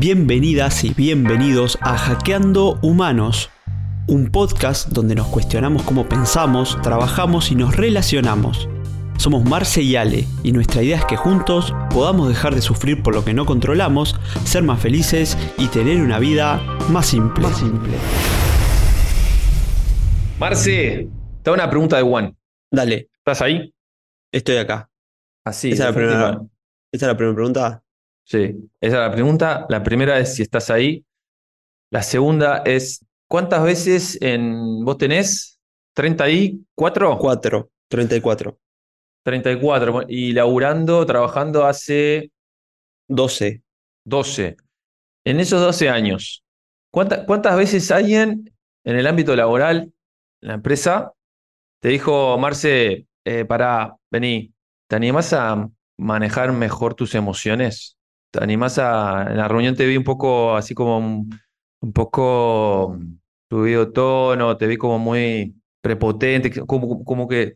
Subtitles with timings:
[0.00, 3.50] Bienvenidas y bienvenidos a Hackeando Humanos,
[4.06, 8.68] un podcast donde nos cuestionamos cómo pensamos, trabajamos y nos relacionamos.
[9.16, 13.12] Somos Marce y Ale y nuestra idea es que juntos podamos dejar de sufrir por
[13.12, 14.14] lo que no controlamos,
[14.44, 17.42] ser más felices y tener una vida más simple.
[17.42, 17.94] Más simple.
[20.38, 21.08] Marce,
[21.42, 22.36] te hago una pregunta de Juan.
[22.70, 23.74] Dale, ¿Estás ahí?
[24.30, 24.88] estoy acá.
[25.44, 25.72] Así.
[25.72, 26.28] esa, es la primera,
[26.92, 27.82] esa es la primera pregunta.
[28.28, 28.38] Sí,
[28.80, 29.66] esa es la pregunta.
[29.70, 31.04] La primera es si estás ahí.
[31.90, 35.60] La segunda es, ¿cuántas veces en vos tenés?
[35.94, 37.18] ¿34?
[37.18, 38.58] 4, 34,
[39.24, 40.02] 34.
[40.08, 42.32] Y laburando, trabajando hace
[43.08, 43.62] 12.
[44.04, 44.56] 12.
[45.24, 46.44] En esos 12 años,
[46.92, 49.92] ¿cuánta- ¿cuántas veces alguien en el ámbito laboral,
[50.42, 51.12] en la empresa,
[51.80, 54.54] te dijo, Marce, eh, pará, vení,
[54.88, 57.97] ¿te animás a manejar mejor tus emociones?
[58.30, 59.26] ¿Te animás a...
[59.30, 61.30] En la reunión te vi un poco así como un,
[61.80, 62.98] un poco
[63.50, 67.54] subido de tono, te vi como muy prepotente, como, como que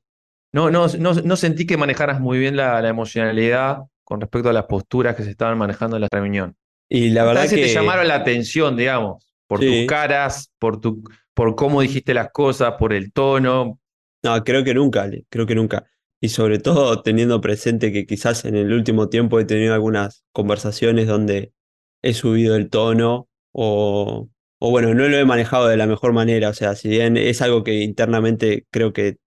[0.53, 4.53] no, no, no, no sentí que manejaras muy bien la, la emocionalidad con respecto a
[4.53, 6.55] las posturas que se estaban manejando en la reunión.
[6.89, 9.67] Y la verdad que te llamaron la atención, digamos, por Sí.
[9.67, 11.03] tus caras, por, tu,
[11.35, 13.79] por cómo dijiste las cosas, por el tono.
[14.23, 15.87] No, creo que nunca, creo que nunca.
[16.23, 21.09] Y sobre todo teniendo presente que quizás en el último tiempo he tenido algunas conversaciones
[21.09, 21.53] donde
[22.03, 24.29] he subido el tono o,
[24.61, 26.51] o bueno, no lo he manejado de la mejor manera.
[26.51, 29.19] O sea, si bien es algo que internamente creo que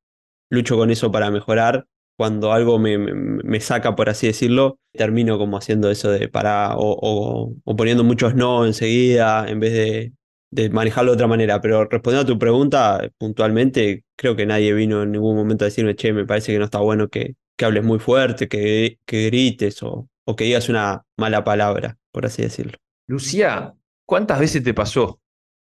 [0.49, 5.57] lucho con eso para mejorar, cuando algo me, me- saca, por así decirlo, termino como
[5.57, 10.13] haciendo eso de parar o, o- o poniendo muchos no enseguida en vez de,
[10.56, 11.61] de manejarlo de otra manera.
[11.61, 15.95] Pero respondiendo a tu pregunta puntualmente, creo que nadie vino en ningún momento a decirme,
[15.95, 19.81] che, me parece que no está bueno que, que hables muy fuerte, que, que grites
[19.84, 22.78] o, o que digas una mala palabra, por así decirlo.
[23.08, 23.73] Lucía,
[24.06, 25.20] ¿cuántas veces te pasó?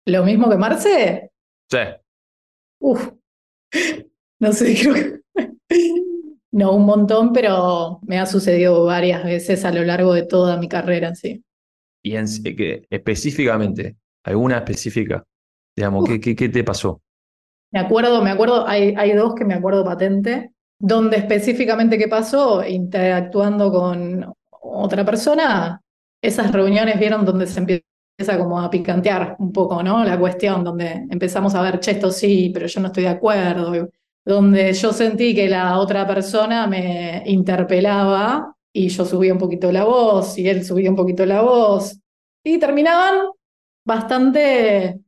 [0.07, 1.31] ¿Lo mismo que Marce?
[1.71, 1.79] Sí.
[2.81, 3.11] Uf,
[4.41, 5.21] no sé, creo que...
[6.53, 10.67] No, un montón, pero me ha sucedido varias veces a lo largo de toda mi
[10.69, 11.45] carrera, sí.
[12.03, 15.25] Y en- eh, que, específicamente, alguna específica,
[15.77, 16.05] digamos.
[16.07, 17.01] ¿qué, qué, qué te pasó?
[17.73, 22.67] Me acuerdo, me acuerdo, hay, hay dos que me acuerdo patente, donde específicamente qué pasó,
[22.67, 25.81] interactuando con otra persona,
[26.23, 30.05] esas reuniones vieron donde se empieza como a picantear un poco, ¿no?
[30.05, 33.89] La cuestión, donde empezamos a ver, che, esto sí, pero yo no estoy de acuerdo,
[34.25, 39.85] donde yo sentí que la otra persona me interpelaba y yo subía un poquito la
[39.85, 41.99] voz y él subía un poquito la voz
[42.45, 43.27] y terminaban
[43.85, 45.01] bastante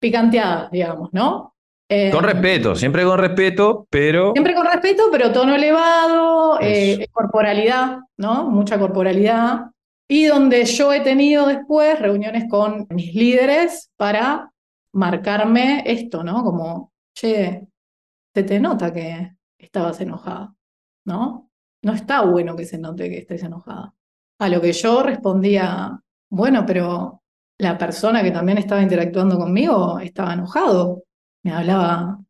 [0.00, 1.54] picanteadas, digamos, ¿no?
[1.88, 7.12] Eh, Con respeto, siempre con respeto, pero Siempre con respeto, pero tono elevado, eh, Eso.
[7.12, 8.50] corporalidad, ¿no?
[8.50, 9.70] Mucha corporalidad.
[10.08, 14.50] Y donde yo he tenido después reuniones con mis líderes para
[14.92, 16.42] marcarme esto, ¿no?
[16.42, 17.66] Como, che,
[18.34, 20.54] se te nota que estabas enojada,
[21.06, 21.50] ¿no?
[21.82, 23.94] No está bueno que se note que estés enojada.
[24.38, 27.22] A lo que yo respondía, bueno, pero
[27.58, 31.04] la persona que también estaba interactuando conmigo estaba enojado,
[31.44, 32.20] me hablaba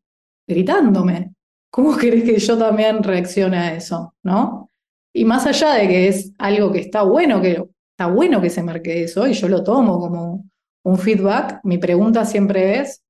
[0.47, 1.35] gritándome.
[1.71, 4.15] ¿Cómo querés que yo también reaccione a eso?
[4.23, 4.71] ¿No?
[5.13, 8.63] Y más allá de que es algo que está bueno, que está bueno que se
[8.63, 10.45] marque eso, y yo lo tomo como
[10.85, 13.03] un feedback, mi pregunta siempre es,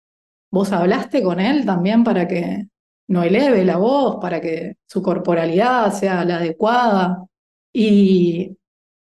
[0.50, 2.68] ¿vos hablaste con él también para que
[3.08, 7.24] no eleve la voz, para que su corporalidad sea la adecuada?
[7.72, 8.56] Y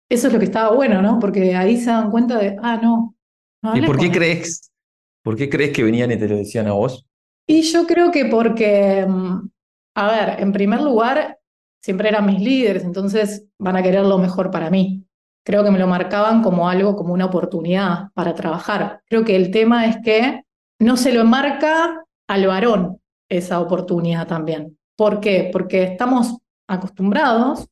[0.10, 1.20] eso es lo que estaba bueno, ¿no?
[1.20, 3.16] Porque ahí se dan cuenta de, ah, no.
[3.62, 4.72] no ¿y por qué crees?
[5.24, 7.06] ¿Por qué crees que venían y te lo decían a vos?
[7.48, 9.50] Y yo creo que porque, mm,
[9.96, 11.40] a ver, en primer lugar,
[11.84, 15.06] siempre eran mis líderes, entonces van a querer lo mejor para mí.
[15.46, 19.02] Creo que me lo marcaban como algo, como una oportunidad para trabajar.
[19.08, 20.44] Creo que el tema es que
[20.80, 23.00] no se lo marca al varón
[23.30, 24.78] esa oportunidad también.
[24.96, 25.50] ¿Por qué?
[25.52, 26.38] Porque estamos
[26.68, 27.68] acostumbrados,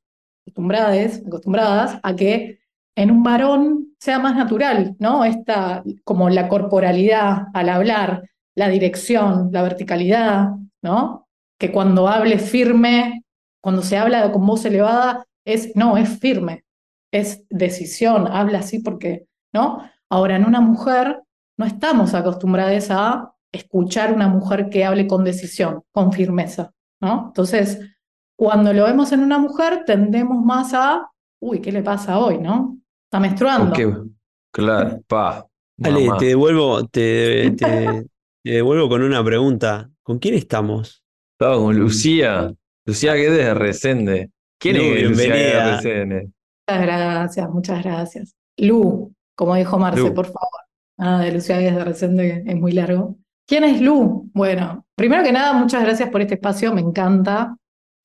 [0.47, 2.59] acostumbrades, acostumbradas a que
[2.95, 5.25] en un varón sea más natural, ¿no?
[5.25, 10.49] Esta, como la corporalidad al hablar, la dirección, la verticalidad,
[10.81, 11.27] ¿no?
[11.59, 13.23] Que cuando hable firme,
[13.61, 16.63] cuando se habla con voz elevada, es, no, es firme,
[17.11, 19.81] es decisión, habla así porque, ¿no?
[20.09, 21.21] Ahora, en una mujer
[21.57, 27.27] no estamos acostumbrados a escuchar una mujer que hable con decisión, con firmeza, ¿no?
[27.27, 27.79] Entonces,
[28.37, 31.09] cuando lo vemos en una mujer, tendemos más a,
[31.41, 32.77] uy, ¿qué le pasa hoy, no?
[33.05, 33.71] Está menstruando.
[33.71, 34.07] Ok,
[34.53, 35.45] Claro, pa.
[35.83, 38.05] Ale, te devuelvo, te, te-
[38.43, 39.89] te devuelvo con una pregunta.
[40.03, 41.03] ¿Con quién estamos?
[41.37, 42.53] Estaba con Lucía.
[42.85, 44.31] Lucía que es de Resende.
[44.59, 46.21] ¿Quién Lu, es Lucía de Resende?
[46.67, 48.35] Muchas gracias, muchas gracias.
[48.57, 50.13] Lu, como dijo Marce, Lu.
[50.13, 50.61] por favor.
[50.97, 53.17] Nada de Lucía Díaz de Resende, es muy largo.
[53.47, 54.29] ¿Quién es Lu?
[54.33, 57.55] Bueno, primero que nada, muchas gracias por este espacio, me encanta.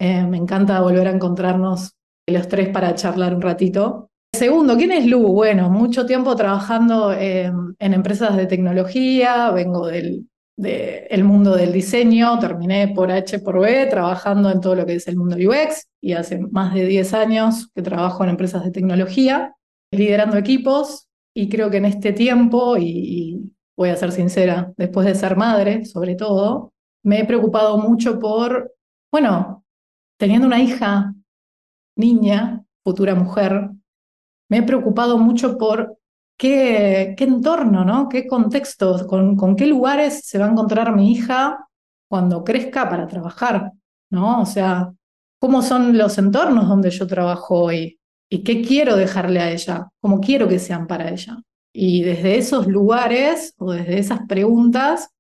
[0.03, 1.93] Eh, me encanta volver a encontrarnos
[2.27, 4.11] los tres para charlar un ratito.
[4.35, 5.29] Segundo, ¿quién es Lu?
[5.29, 10.27] Bueno, mucho tiempo trabajando eh, en empresas de tecnología, vengo del
[10.57, 14.97] de el mundo del diseño, terminé por H por B trabajando en todo lo que
[14.97, 18.73] es el mundo UX y hace más de 10 años que trabajo en empresas de
[18.73, 19.55] tecnología,
[19.93, 25.07] liderando equipos y creo que en este tiempo, y, y voy a ser sincera, después
[25.07, 26.73] de ser madre sobre todo,
[27.05, 28.75] me he preocupado mucho por,
[29.13, 29.62] bueno,
[30.23, 31.17] teniendo una hija,
[31.97, 33.71] niña, futura mujer,
[34.49, 35.99] me he preocupado mucho por
[36.39, 38.09] qué, entorno, ¿no?
[38.09, 41.67] ¿Qué contexto, con, con qué lugares se va a encontrar mi hija
[42.09, 43.73] cuando crezca para trabajar,
[44.13, 44.43] ¿no?
[44.43, 44.93] O sea,
[45.41, 47.99] ¿cómo son los entornos donde yo trabajo hoy?
[48.31, 49.89] ¿Y qué quiero dejarle a ella?
[50.01, 51.43] ¿Cómo quiero que sean para ella?
[51.75, 55.11] Y desde esos lugares o desde esas preguntas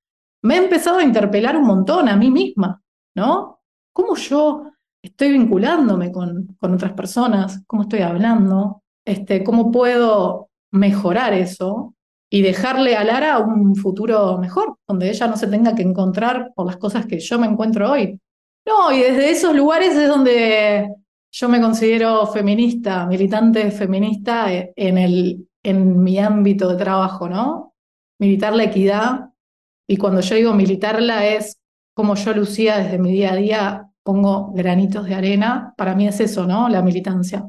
[0.44, 2.80] me he empezado a interpelar un montón a mí misma,
[3.16, 3.58] ¿no?
[3.92, 4.71] ¿Cómo yo
[5.02, 7.62] estoy vinculándome con, con otras personas?
[7.66, 8.82] ¿Cómo estoy hablando?
[9.04, 11.94] Este, ¿Cómo puedo mejorar eso
[12.30, 16.66] y dejarle a Lara un futuro mejor, donde ella no se tenga que encontrar por
[16.66, 18.18] las cosas que yo me encuentro hoy?
[18.64, 20.88] No, y desde esos lugares es donde
[21.32, 27.74] yo me considero feminista, militante feminista en, el, en mi ámbito de trabajo, ¿no?
[28.20, 29.30] Militar la equidad.
[29.88, 31.58] Y cuando yo digo militarla es
[31.94, 35.74] como yo lucía desde mi día a día, pongo granitos de arena.
[35.76, 36.68] Para mí es eso, ¿no?
[36.68, 37.48] La militancia.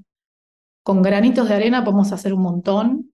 [0.83, 3.13] Con granitos de arena podemos hacer un montón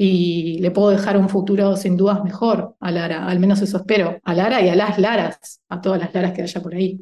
[0.00, 4.20] y le puedo dejar un futuro sin dudas mejor a Lara, al menos eso espero,
[4.22, 7.00] a Lara y a las Laras, a todas las Laras que haya por ahí.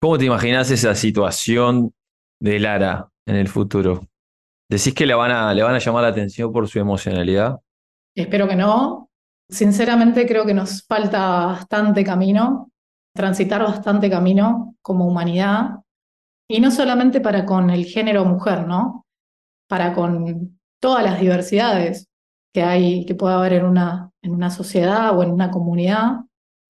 [0.00, 1.92] ¿Cómo te imaginas esa situación
[2.38, 4.06] de Lara en el futuro?
[4.70, 7.58] ¿Decís que le van a, le van a llamar la atención por su emocionalidad?
[8.14, 9.10] Espero que no.
[9.48, 12.70] Sinceramente creo que nos falta bastante camino,
[13.18, 15.80] transitar bastante camino como humanidad,
[16.48, 19.04] y no solamente para con el género mujer, ¿no?
[19.68, 22.06] Para con todas las diversidades
[22.54, 26.20] que hay, que pueda haber en una, en una sociedad o en una comunidad.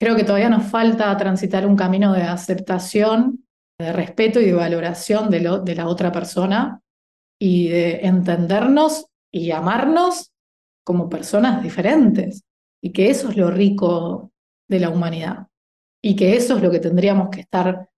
[0.00, 3.44] Creo que todavía nos falta transitar un camino de aceptación,
[3.78, 6.80] de respeto y de valoración de, lo, de la otra persona
[7.38, 10.32] y de entendernos y amarnos
[10.82, 12.42] como personas diferentes.
[12.82, 14.32] Y que eso es lo rico
[14.66, 15.47] de la humanidad.
[16.02, 17.88] Y que eso es lo que tendríamos que estar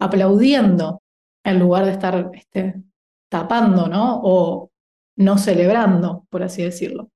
[0.00, 1.02] aplaudiendo
[1.44, 2.82] en lugar de estar este,
[3.28, 4.20] tapando, ¿no?
[4.22, 4.70] O
[5.16, 7.10] no celebrando, por así decirlo.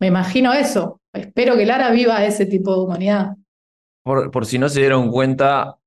[0.00, 1.00] Me imagino eso.
[1.12, 3.36] Espero que Lara viva ese tipo de humanidad.
[4.04, 5.78] Por, por si no se dieron cuenta,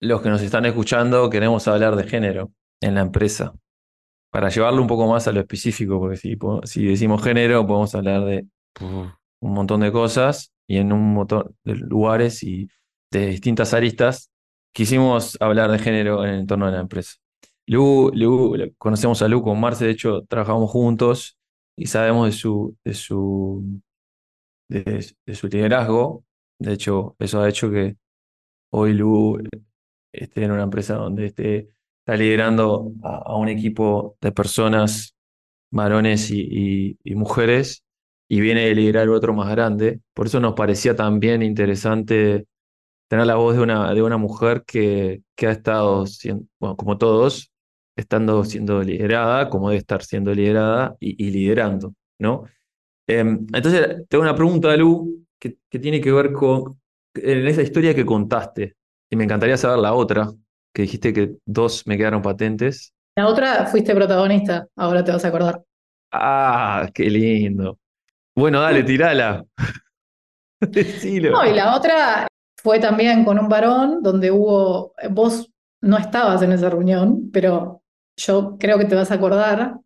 [0.00, 3.54] los que nos están escuchando, queremos hablar de género en la empresa.
[4.30, 8.24] Para llevarlo un poco más a lo específico, porque si, si decimos género, podemos hablar
[8.24, 8.46] de
[8.80, 12.68] un montón de cosas y en un montón de lugares y
[13.20, 14.30] de distintas aristas.
[14.72, 17.14] Quisimos hablar de género en el entorno de la empresa.
[17.66, 21.38] Lu, Lu, conocemos a Lu con Marce, de hecho, trabajamos juntos
[21.76, 23.80] y sabemos de su, de su,
[24.68, 26.24] de, su liderazgo.
[26.58, 27.96] De hecho, eso ha hecho que
[28.70, 29.38] hoy Lu
[30.12, 31.70] esté en una empresa donde esté,
[32.00, 35.16] está liderando a, un equipo de personas,
[35.70, 37.84] varones y, mujeres,
[38.28, 40.00] y viene de liderar otro más grande.
[40.14, 42.46] Por eso nos parecía también interesante
[43.08, 46.98] tener la voz de una, de una mujer que, que ha estado, siendo, bueno, como
[46.98, 47.52] todos,
[47.96, 52.44] estando siendo liderada, como debe estar siendo liderada y, y liderando, ¿no?
[53.08, 56.80] Eh, entonces, tengo una pregunta, Lu, que, que tiene que ver con
[57.14, 58.74] en esa historia que contaste,
[59.10, 60.28] y me encantaría saber la otra,
[60.74, 62.92] que dijiste que dos me quedaron patentes.
[63.16, 65.62] La otra fuiste protagonista, ahora te vas a acordar.
[66.12, 67.78] Ah, qué lindo.
[68.34, 69.44] Bueno, dale, tirala.
[70.58, 72.26] No, y la otra
[72.66, 77.84] fue también con un varón donde hubo, vos no estabas en esa reunión, pero
[78.16, 79.78] yo creo que te vas a acordar.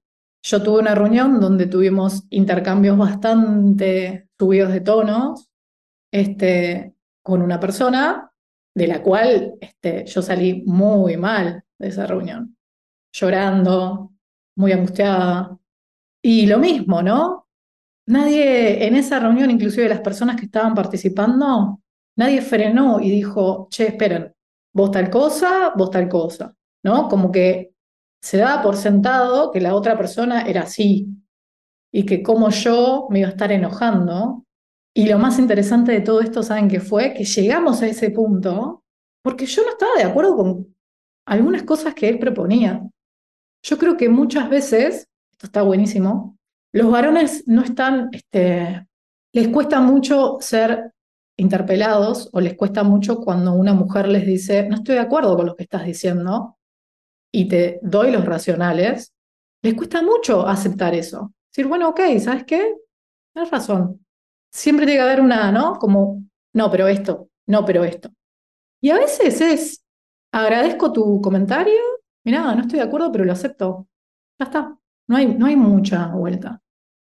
[0.42, 5.50] Yo tuve una reunión donde tuvimos intercambios bastante subidos de tonos
[6.10, 8.32] este, con una persona
[8.74, 12.56] de la cual este, yo salí muy mal de esa reunión,
[13.12, 14.14] llorando,
[14.56, 15.54] muy angustiada.
[16.22, 17.46] Y lo mismo, ¿no?
[18.06, 21.82] Nadie en esa reunión, inclusive las personas que estaban participando,
[22.20, 24.32] nadie frenó y dijo, che, esperen,
[24.74, 27.08] vos tal cosa, vos tal cosa, ¿no?
[27.08, 27.72] Como que
[28.22, 31.08] se daba por sentado que la otra persona era así
[31.90, 34.44] y que como yo me iba a estar enojando.
[34.94, 37.14] Y lo más interesante de todo esto, ¿saben qué fue?
[37.14, 38.84] Que llegamos a ese punto
[39.22, 40.76] porque yo no estaba de acuerdo con
[41.26, 42.82] algunas cosas que él proponía.
[43.62, 46.36] Yo creo que muchas veces, esto está buenísimo,
[46.72, 48.86] los varones no están, este,
[49.32, 50.92] les cuesta mucho ser
[51.40, 55.46] interpelados o les cuesta mucho cuando una mujer les dice, no estoy de acuerdo con
[55.46, 56.58] lo que estás diciendo
[57.32, 59.14] y te doy los racionales,
[59.62, 61.32] les cuesta mucho aceptar eso.
[61.50, 62.76] Decir, bueno, ok, ¿sabes qué?
[63.32, 64.04] Tienes razón.
[64.52, 65.78] Siempre tiene que haber una, ¿no?
[65.78, 68.10] Como, no, pero esto, no, pero esto.
[68.80, 69.84] Y a veces es,
[70.32, 71.80] agradezco tu comentario,
[72.24, 73.88] mira, no estoy de acuerdo, pero lo acepto.
[74.38, 74.76] Ya está,
[75.08, 76.60] no hay, no hay mucha vuelta.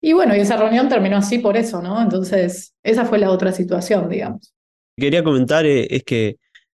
[0.00, 2.00] Y bueno, y esa reunión terminó así por eso, ¿no?
[2.00, 4.54] Entonces, esa fue la otra situación, digamos.
[4.96, 6.36] Quería comentar eh, es que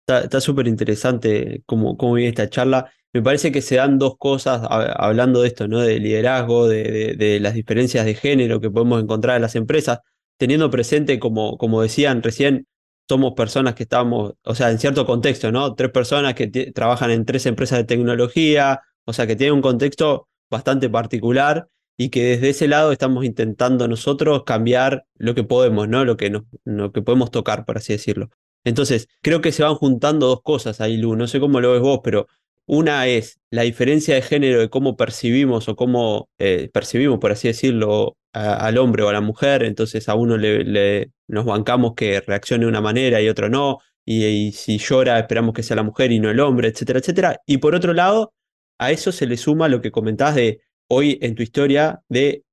[0.07, 2.91] está súper interesante cómo, cómo viene esta charla.
[3.13, 5.81] Me parece que se dan dos cosas hablando de esto, ¿no?
[5.81, 10.01] De liderazgo, de, de, las diferencias de género que podemos encontrar en las empresas,
[10.37, 12.67] teniendo presente, como, como decían recién,
[13.09, 15.75] somos personas que estamos, o sea, en cierto contexto, ¿no?
[15.75, 20.29] Tres personas que trabajan en tres empresas de tecnología, o sea, que tienen un contexto
[20.51, 21.67] bastante particular
[22.01, 26.05] y que desde ese lado estamos intentando nosotros cambiar lo que podemos, ¿no?
[26.05, 26.31] Lo que,
[26.65, 28.31] lo que podemos tocar, por así decirlo.
[28.65, 31.17] Entonces, creo que se van juntando dos cosas ahí, Lu.
[31.17, 32.29] No sé cómo lo ves vos, pero
[32.67, 37.49] una es la diferencia de género de cómo percibimos o cómo eh, percibimos, por así
[37.49, 39.65] decirlo, al hombre o a la mujer.
[39.65, 43.79] Entonces, a uno le, nos bancamos que reaccione de una manera y otro no.
[44.05, 47.41] Y, y si llora, esperamos que sea la mujer y no el hombre, etcétera, etcétera.
[47.45, 48.35] Y por otro lado,
[48.79, 52.45] a eso se le suma lo que comentabas de hoy en tu historia de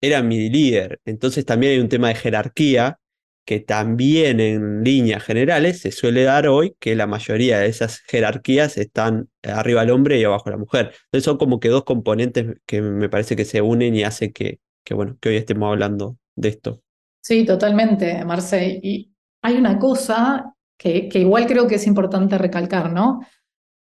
[0.00, 1.00] era mi líder.
[1.04, 2.98] Entonces también hay un tema de jerarquía
[3.44, 8.76] que también en líneas generales se suele dar hoy que la mayoría de esas jerarquías
[8.76, 10.92] están arriba el hombre y abajo la mujer.
[11.06, 14.60] Entonces son como que dos componentes que me parece que se unen y hace que,
[14.84, 16.82] que bueno, que hoy estemos hablando de esto.
[17.22, 18.80] Sí, totalmente, Marce.
[18.82, 23.20] Y hay una cosa que, que igual creo que es importante recalcar, ¿no?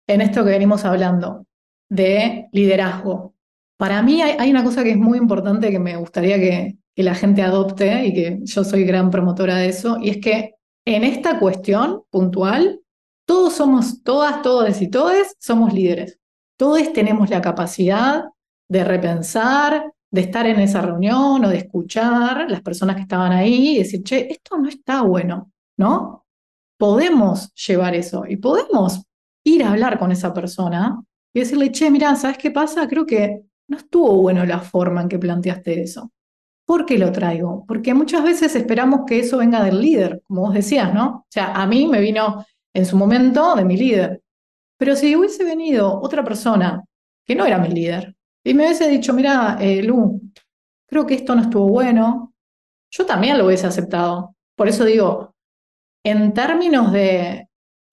[0.07, 1.45] En esto que venimos hablando
[1.89, 3.36] de liderazgo.
[3.77, 7.43] Para mí hay, una cosa que es muy importante que me gustaría que, la gente
[7.43, 12.01] adopte y que yo soy gran promotora de eso, y es que en esta cuestión
[12.09, 12.81] puntual,
[13.27, 16.17] todos somos, todas, todos y todes somos líderes.
[16.57, 18.23] Todos tenemos la capacidad
[18.67, 23.75] de repensar, de estar en esa reunión o de escuchar las personas que estaban ahí
[23.75, 26.25] y decir, che, esto no está bueno, ¿no?
[26.79, 29.03] Podemos llevar eso y podemos
[29.43, 30.99] ir a hablar con esa persona
[31.33, 32.87] y decirle, che, mira, ¿sabes qué pasa?
[32.87, 36.11] Creo que no estuvo bueno la forma en que planteaste eso.
[36.65, 37.65] ¿Por qué lo traigo?
[37.65, 41.07] Porque muchas veces esperamos que eso venga del líder, como vos decías, ¿no?
[41.19, 44.21] O sea, a mí me vino en su momento de mi líder.
[44.77, 46.83] Pero si hubiese venido otra persona
[47.25, 50.21] que no era mi líder y me hubiese dicho, mira, eh, Lu,
[50.87, 52.33] creo que esto no estuvo bueno,
[52.91, 54.35] yo también lo hubiese aceptado.
[54.55, 55.35] Por eso digo,
[56.03, 57.46] en términos de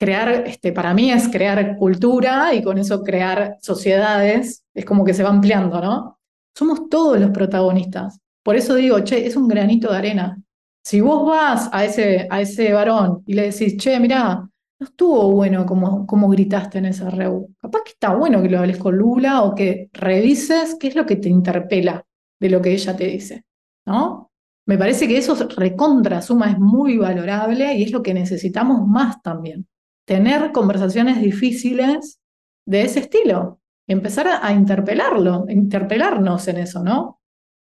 [0.05, 5.15] crear, este, para mí es crear cultura y con eso crear sociedades, es como que
[5.15, 6.19] se va ampliando, ¿no?
[6.55, 8.21] Somos todos los protagonistas.
[8.43, 10.39] Por eso digo, che, es un granito de arena.
[10.85, 14.47] Si vos vas a ese, a ese varón y le decís, che, mirá,
[14.79, 17.49] no estuvo bueno como, gritaste en esa reu.
[17.59, 21.07] Capaz que está bueno que lo hables con Lula o que revises qué es lo
[21.07, 22.05] que te interpela
[22.39, 23.45] de lo que ella te dice,
[23.87, 24.31] ¿no?
[24.67, 29.23] Me parece que eso recontra suma es muy valorable y es lo que necesitamos más
[29.23, 29.67] también
[30.05, 32.21] tener conversaciones difíciles
[32.67, 37.21] de ese estilo, empezar a, interpelarlo, interpelarnos en eso, ¿no?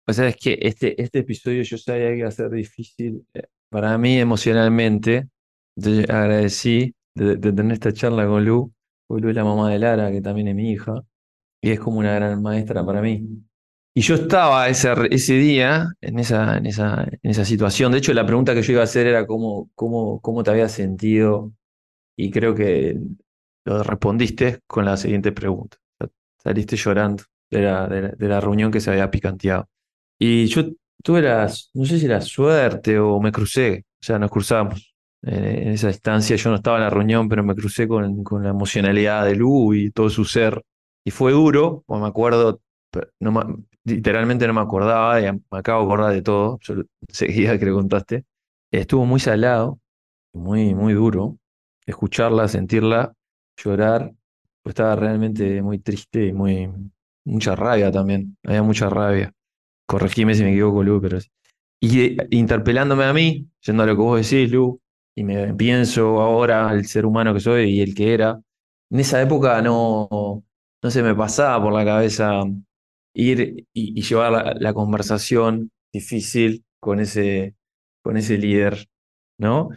[0.06, 3.44] O sea, es que este, este episodio yo sabía que iba a ser difícil eh,
[3.68, 5.28] para mí emocionalmente.
[5.76, 8.72] Entonces agradecí de, tener esta charla con Lu,
[9.06, 11.02] porque Lu es la mamá de Lara, que también es mi hija,
[11.62, 13.26] y es como una gran maestra para mí.
[13.94, 17.92] Y yo estaba ese, ese día en esa, en, esa, en esa situación.
[17.92, 20.72] De hecho, la pregunta que yo iba a hacer era cómo, cómo, cómo te habías
[20.72, 21.52] sentido
[22.24, 22.98] y creo que
[23.64, 25.78] lo respondiste con la siguiente pregunta.
[26.42, 29.68] Saliste llorando de la, de la, reunión que se había picanteado.
[30.18, 30.64] Y yo
[31.02, 35.68] tuve la, no sé si la suerte o me crucé, o sea, nos cruzamos en,
[35.68, 36.36] esa instancia.
[36.36, 39.74] Yo no estaba en la reunión, pero me crucé con, con la emocionalidad de Lu
[39.74, 40.62] y todo su ser.
[41.04, 42.60] Y fue duro, pues me acuerdo,
[43.18, 46.74] no, literalmente no me acordaba, y me acabo de acordar de todo, yo
[47.08, 48.24] seguía que le contaste.
[48.70, 49.80] Estuvo muy salado,
[50.32, 51.38] muy, muy duro
[51.90, 53.12] escucharla, sentirla,
[53.56, 54.12] llorar,
[54.62, 56.70] pues estaba realmente muy triste y muy
[57.24, 59.32] mucha rabia también, había mucha rabia.
[59.86, 61.18] Corregime si me equivoco, Lu, pero
[61.80, 64.80] y eh, interpelándome a mí, yendo a lo que vos decís, Lu,
[65.16, 68.40] y me pienso ahora el ser humano que soy y el que era.
[68.90, 70.08] En esa época no,
[70.82, 72.42] no se me pasaba por la cabeza
[73.14, 77.56] ir y, llevar la, la, conversación difícil con ese,
[78.02, 78.88] con ese líder,
[79.38, 79.70] ¿no?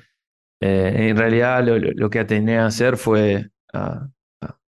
[0.66, 4.08] Eh, en realidad lo, que atené a hacer fue a,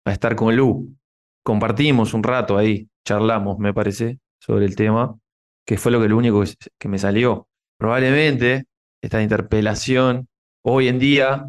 [0.05, 0.97] estar con Lu.
[1.45, 5.17] Compartimos un rato ahí, charlamos, me parece, sobre el tema.
[5.65, 6.43] que fue lo que único
[6.79, 7.49] que, me salió.
[7.79, 8.65] Probablemente
[9.01, 10.29] esta interpelación
[10.65, 11.49] hoy en día,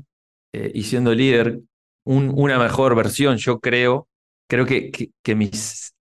[0.53, 1.61] eh, y siendo líder,
[2.05, 4.07] un- una mejor versión, yo creo,
[4.47, 5.49] creo que, que, que mi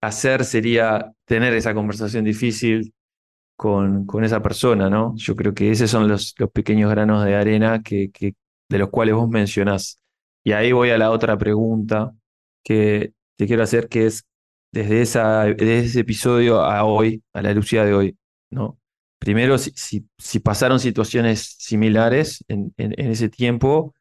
[0.01, 2.93] hacer sería tener esa conversación difícil
[3.57, 5.15] con, esa persona, ¿no?
[5.17, 8.11] Yo creo que esos son los, pequeños granos de arena que,
[8.69, 9.99] de los cuales vos mencionás.
[10.43, 12.13] Y ahí voy a la otra pregunta
[12.63, 14.25] que te quiero hacer, que es
[14.71, 18.17] desde, ese episodio a hoy, a la Lucía de hoy,
[18.51, 18.79] ¿no?
[19.19, 20.05] Primero, si,
[20.43, 23.95] pasaron situaciones similares en, ese tiempo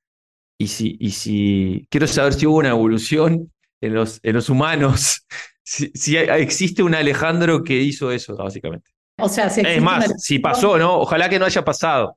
[0.59, 5.27] y si, quiero saber si hubo una evolución en los, humanos,
[5.65, 8.96] si, existe un Alejandro que hizo eso, básicamente.
[9.19, 10.99] O sea, si Es más, una- si pasó, ¿no?
[11.01, 12.17] Ojalá que no haya pasado.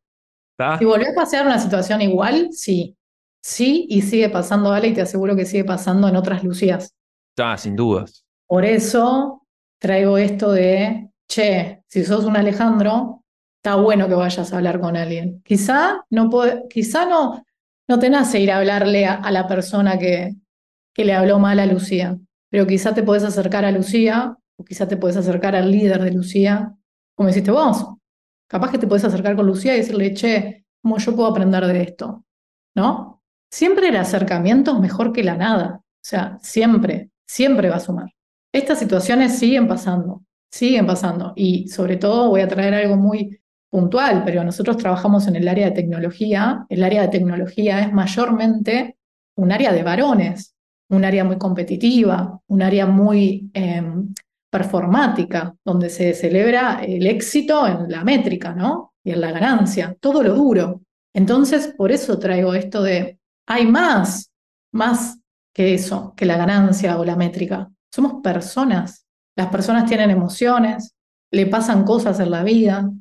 [0.58, 0.78] ¿tá?
[0.78, 2.96] Si volvió a pasar una situación igual, sí.
[3.42, 6.94] Sí, y sigue pasando, Ale, y te aseguro que sigue pasando en otras Lucías.
[7.38, 8.26] Ah, sin dudas.
[8.48, 9.46] Por eso
[9.80, 13.24] traigo esto de, che, si sos un Alejandro,
[13.64, 15.42] está bueno que vayas a hablar con alguien.
[15.46, 17.46] Quizá no, puede- quizá no,
[17.88, 20.36] no te nace ir a hablarle a, a la persona que,
[20.94, 22.18] que le habló mal a Lucía,
[22.50, 26.12] pero quizá te podés acercar a Lucía, o quizá te podés acercar al líder de
[26.12, 26.76] Lucía,
[27.20, 27.86] como hiciste vos.
[28.48, 31.82] Capaz que te podés acercar con Lucía y decirle, che, ¿cómo yo puedo aprender de
[31.82, 32.24] esto?
[32.78, 33.22] ¿No?
[33.52, 35.82] Siempre el acercamiento es mejor que la nada.
[35.84, 38.10] O sea, siempre, siempre va a sumar.
[38.54, 41.34] Estas situaciones siguen pasando, siguen pasando.
[41.36, 45.66] Y sobre todo voy a traer algo muy puntual, pero nosotros trabajamos en el área
[45.66, 46.66] de tecnología.
[46.70, 48.98] El área de tecnología es mayormente
[49.36, 50.56] un área de varones,
[50.88, 53.84] un área muy competitiva, un área muy eh,
[54.50, 58.94] performática, donde se celebra el éxito en la métrica, ¿no?
[59.04, 60.82] Y en la ganancia, todo lo duro.
[61.14, 64.32] Entonces, por eso traigo esto de, hay más,
[64.72, 65.20] más
[65.54, 67.70] que eso, que la ganancia o la métrica.
[67.92, 69.06] Somos personas.
[69.36, 70.94] Las personas tienen emociones,
[71.32, 72.92] le pasan cosas en la vida.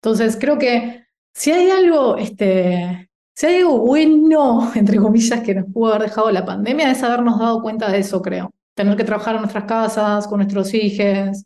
[0.00, 1.04] Entonces, creo que
[1.34, 6.30] si hay algo, este, si hay algo bueno, entre comillas, que nos pudo haber dejado
[6.30, 8.50] la pandemia, es habernos dado cuenta de eso, creo.
[8.74, 11.44] Tener que trabajar en nuestras casas, con nuestros hijos,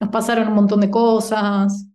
[0.00, 1.86] nos pasaron un montón de cosas.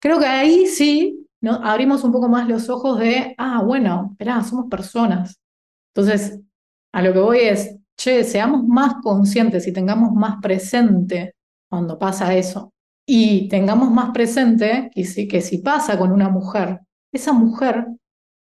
[0.00, 4.68] Creo que ahí sí abrimos un poco más los ojos de, ah, bueno, esperá, somos
[4.68, 5.40] personas.
[5.94, 6.40] Entonces,
[6.92, 11.34] a lo que voy es, che, seamos más conscientes y tengamos más presente
[11.68, 12.72] cuando pasa eso.
[13.06, 16.80] Y tengamos más presente que si, que si pasa con una mujer,
[17.12, 17.86] esa mujer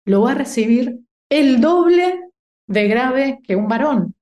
[0.04, 1.00] lo va a recibir
[1.30, 2.20] el doble
[2.66, 4.14] de grave que un varón.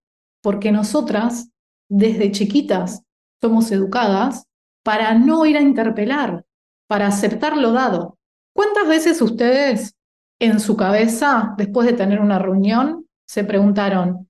[0.42, 1.50] Porque nosotras,
[1.88, 3.02] desde chiquitas,
[3.40, 4.46] somos educadas
[4.82, 6.44] para no ir a interpelar,
[6.88, 8.18] para aceptar lo dado.
[8.54, 9.96] ¿Cuántas veces ustedes
[10.40, 14.28] en su cabeza, después de tener una reunión, se preguntaron,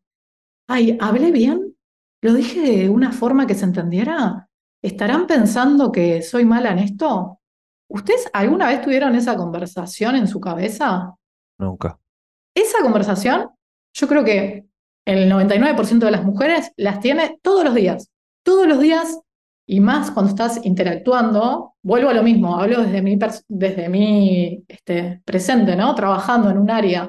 [0.69, 1.77] ay, ¿hablé bien?
[2.23, 4.49] ¿Lo dije de una forma que se entendiera?
[4.83, 7.41] ¿Estarán pensando que soy mala en esto?
[7.89, 11.15] ¿Ustedes alguna vez tuvieron esa conversación en su cabeza?
[11.59, 11.99] Nunca.
[12.55, 13.51] Esa conversación,
[13.95, 14.70] yo creo que
[15.19, 18.09] el 99% de las mujeres las tiene todos los días.
[18.43, 19.19] Todos los días
[19.67, 25.23] y más cuando estás interactuando, vuelvo a lo mismo, hablo desde mi, desde mi este,
[25.25, 25.95] presente, ¿no?
[25.95, 27.09] Trabajando en un área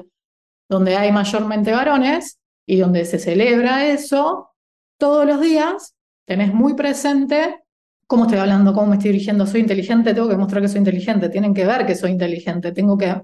[0.70, 4.50] donde hay mayormente varones y donde se celebra eso,
[4.96, 7.62] todos los días tenés muy presente
[8.06, 11.30] cómo estoy hablando, cómo me estoy dirigiendo, soy inteligente, tengo que mostrar que soy inteligente,
[11.30, 13.22] tienen que ver que soy inteligente, tengo que...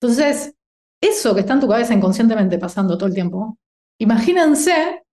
[0.00, 0.54] Entonces,
[1.00, 3.56] eso que está en tu cabeza inconscientemente pasando todo el tiempo,
[4.00, 5.04] imagínense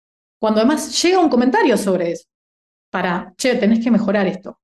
[0.40, 2.25] cuando además llega un comentario sobre eso,
[2.90, 4.59] para, che, tenés que mejorar esto.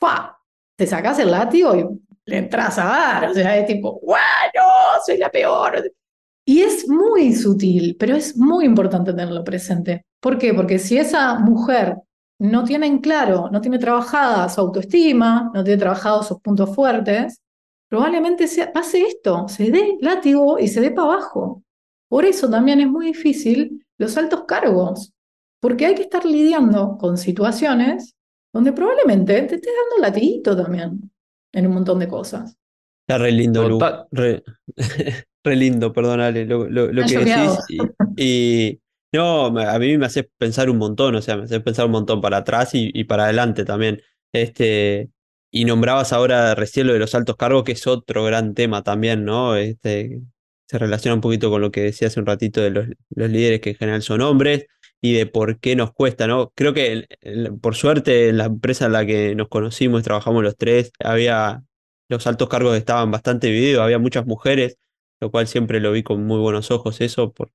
[0.00, 0.38] ¡Fua!
[0.76, 1.86] Te sacás el látigo y
[2.26, 4.64] le entras a dar, o sea, es tipo, bueno,
[5.04, 5.92] soy la peor.
[6.46, 10.04] Y es muy sutil, pero es muy importante tenerlo presente.
[10.20, 10.52] ¿Por qué?
[10.52, 11.96] Porque si esa mujer
[12.38, 17.40] no tiene en claro, no tiene trabajada su autoestima, no tiene trabajado sus puntos fuertes,
[17.88, 21.63] probablemente sea, pase esto, se dé látigo y se dé para abajo.
[22.14, 25.12] Por eso también es muy difícil los altos cargos,
[25.60, 28.14] porque hay que estar lidiando con situaciones
[28.52, 31.10] donde probablemente te estés dando latiguito también
[31.52, 32.56] en un montón de cosas.
[33.00, 33.80] Está re lindo, Lu.
[34.12, 34.44] Re,
[35.44, 37.58] re lindo, perdónale lo, lo, lo que decís.
[37.68, 37.82] Y,
[38.16, 38.80] y,
[39.12, 42.20] no, a mí me hace pensar un montón, o sea, me hace pensar un montón
[42.20, 44.00] para atrás y, y para adelante también.
[44.32, 45.10] Este,
[45.50, 49.24] y nombrabas ahora recién lo de los altos cargos, que es otro gran tema también,
[49.24, 49.56] ¿no?
[49.56, 50.20] Este,
[50.66, 53.70] se relaciona un poquito con lo que decía hace un ratito de los, líderes que
[53.70, 54.66] en general son hombres
[55.00, 56.52] y de por qué nos cuesta, ¿no?
[56.54, 57.06] Creo que
[57.60, 61.62] por suerte en la empresa en la que nos conocimos y trabajamos los tres, había
[62.08, 64.78] los altos cargos estaban bastante divididos, había muchas mujeres,
[65.20, 67.52] lo cual siempre lo vi con muy buenos ojos eso, por,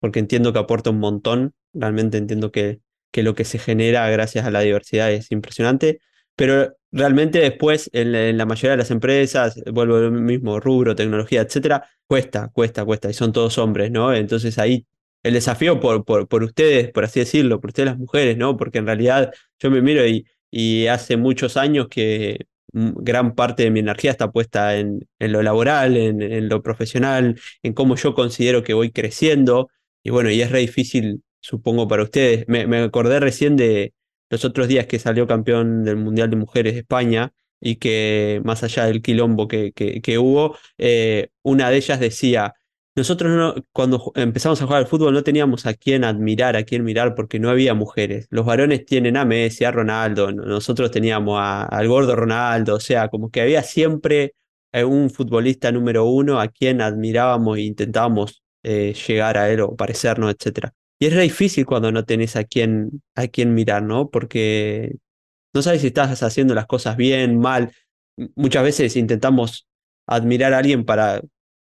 [0.00, 2.80] porque entiendo que aporta un montón, realmente entiendo que,
[3.12, 6.00] que lo que se genera gracias a la diversidad es impresionante,
[6.38, 11.90] pero realmente después en la, mayoría de las empresas, vuelvo al mismo rubro, tecnología, etcétera,
[12.06, 14.14] cuesta, cuesta, cuesta, y son todos hombres, ¿no?
[14.14, 14.86] Entonces ahí
[15.24, 18.56] el desafío por, por, por ustedes, por así decirlo, por ustedes las mujeres, ¿no?
[18.56, 23.70] Porque en realidad yo me miro y, y hace muchos años que gran parte de
[23.72, 28.14] mi energía está puesta en, en lo laboral, en, en, lo profesional, en cómo yo
[28.14, 29.70] considero que voy creciendo.
[30.04, 32.44] Y bueno, y es re difícil, supongo, para ustedes.
[32.46, 33.92] Me, me acordé recién de,
[34.30, 38.62] los otros días que salió campeón del Mundial de Mujeres de España y que más
[38.62, 42.54] allá del quilombo que, que, hubo, eh, una de ellas decía,
[42.94, 46.84] nosotros no, cuando empezamos a jugar al fútbol no teníamos a quién admirar, a quién
[46.84, 48.26] mirar, porque no había mujeres.
[48.30, 53.30] Los varones tienen a Messi, a Ronaldo, nosotros teníamos al gordo Ronaldo, o sea, como
[53.30, 54.34] que había siempre
[54.72, 59.76] eh, un futbolista número uno a quien admirábamos e intentábamos eh, llegar a él o
[59.76, 60.70] parecernos, etc.
[60.98, 64.10] Y es difícil cuando no tenés a quién, a quién mirar, ¿no?
[64.10, 64.96] Porque
[65.54, 67.72] no sabes si estás haciendo las cosas bien, mal.
[68.34, 69.68] Muchas veces intentamos
[70.06, 71.22] admirar a alguien para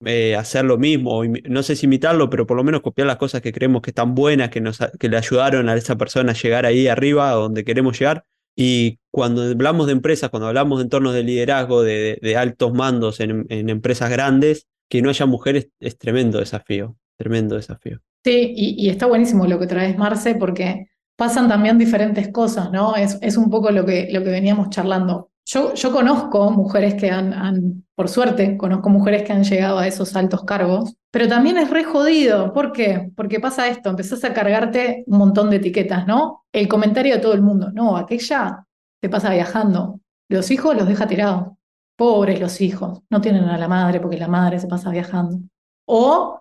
[0.05, 3.43] eh, hacer lo mismo, no sé si imitarlo, pero por lo menos copiar las cosas
[3.43, 6.65] que creemos que están buenas, que, nos, que le ayudaron a esa persona a llegar
[6.65, 8.25] ahí arriba, a donde queremos llegar.
[8.57, 13.47] Y cuando hablamos de empresas, cuando hablamos de entornos de liderazgo, de, altos mandos en,
[13.49, 18.01] empresas grandes, que no haya mujeres es tremendo desafío, tremendo desafío.
[18.23, 22.97] Sí, y, está buenísimo lo que traes, Marce, porque pasan también diferentes cosas, ¿no?
[22.97, 25.31] Es, es un poco lo que, lo que veníamos charlando.
[25.47, 29.87] Yo, yo conozco mujeres que han, han, por suerte, conozco mujeres que han llegado a
[29.87, 32.53] esos altos cargos, pero también es re jodido.
[32.53, 33.11] ¿Por qué?
[33.17, 36.45] Porque pasa esto, empezás a cargarte un montón de etiquetas, ¿no?
[36.53, 38.67] El comentario de todo el mundo, no, aquella
[39.01, 41.49] te pasa viajando, los hijos los deja tirados.
[41.97, 45.39] Pobres los hijos, no tienen a la madre porque la madre se pasa viajando.
[45.87, 46.41] O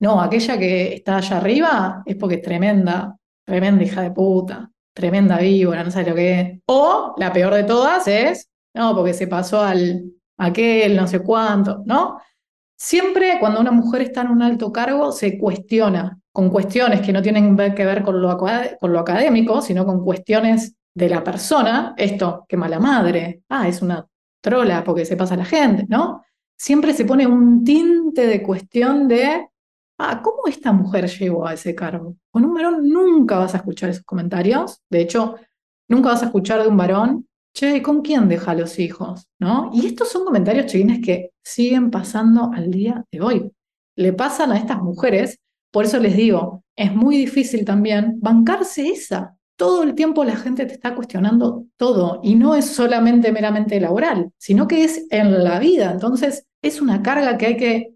[0.00, 5.38] no, aquella que está allá arriba es porque es tremenda, tremenda hija de puta, tremenda
[5.38, 6.60] víbora, no sé lo que es.
[6.66, 10.04] O la peor de todas es, no, porque se pasó al
[10.38, 12.18] aquel, no sé cuánto, ¿no?
[12.76, 17.20] Siempre cuando una mujer está en un alto cargo se cuestiona con cuestiones que no
[17.20, 21.94] tienen que ver con lo, con lo académico, sino con cuestiones de la persona.
[21.98, 24.06] Esto, qué mala madre, ah, es una
[24.40, 26.24] trola porque se pasa a la gente, ¿no?
[26.56, 29.49] Siempre se pone un tinte de cuestión de
[30.00, 32.16] ah, ¿cómo esta mujer llegó a ese cargo?
[32.30, 34.80] Con un varón nunca vas a escuchar esos comentarios.
[34.88, 35.36] De hecho,
[35.88, 39.26] nunca vas a escuchar de un varón, che, ¿con quién deja los hijos?
[39.38, 39.70] ¿No?
[39.72, 43.52] Y estos son comentarios chiquines que siguen pasando al día de hoy.
[43.96, 45.38] Le pasan a estas mujeres,
[45.70, 49.36] por eso les digo, es muy difícil también bancarse esa.
[49.56, 54.32] Todo el tiempo la gente te está cuestionando todo y no es solamente meramente laboral,
[54.38, 55.90] sino que es en la vida.
[55.90, 57.94] Entonces, es una carga que hay que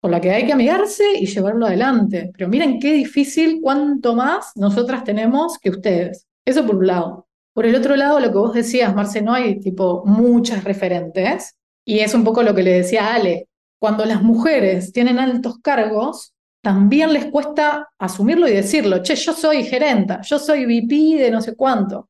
[0.00, 2.30] con la que hay que amigarse y llevarlo adelante.
[2.32, 6.26] Pero miren qué difícil, cuánto más nosotras tenemos que ustedes.
[6.44, 7.26] Eso por un lado.
[7.52, 11.56] Por el otro lado, lo que vos decías, Marce, no hay tipo muchas referentes.
[11.84, 13.48] Y es un poco lo que le decía Ale.
[13.78, 16.32] Cuando las mujeres tienen altos cargos,
[16.62, 19.02] también les cuesta asumirlo y decirlo.
[19.02, 22.08] Che, yo soy gerenta, yo soy VP de no sé cuánto.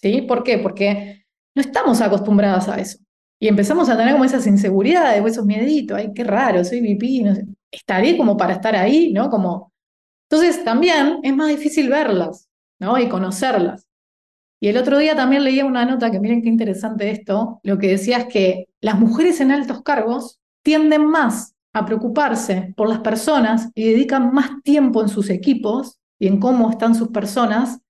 [0.00, 0.22] ¿Sí?
[0.22, 0.58] ¿Por qué?
[0.58, 2.98] Porque no estamos acostumbradas a eso.
[3.42, 7.34] Y empezamos a tener como esas inseguridades, esos mieditos, ay, qué raro, soy VP, no
[7.72, 9.30] estaré como para estar ahí, ¿no?
[9.30, 9.72] Como...
[10.30, 12.96] Entonces también es más difícil verlas, ¿no?
[13.00, 13.88] Y conocerlas.
[14.60, 17.88] Y el otro día también leía una nota que miren qué interesante esto, lo que
[17.88, 23.70] decía es que las mujeres en altos cargos tienden más a preocuparse por las personas
[23.74, 27.80] y dedican más tiempo en sus equipos y en cómo están sus personas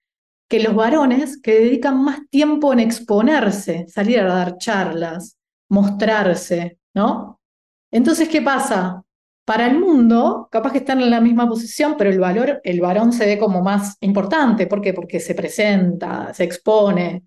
[0.48, 5.36] que los varones que dedican más tiempo en exponerse, salir a dar charlas,
[5.72, 7.40] mostrarse, ¿no?
[7.90, 9.02] Entonces, ¿qué pasa?
[9.44, 13.12] Para el mundo, capaz que están en la misma posición, pero el valor, el varón
[13.12, 14.66] se ve como más importante.
[14.66, 14.92] ¿Por qué?
[14.92, 17.24] Porque se presenta, se expone,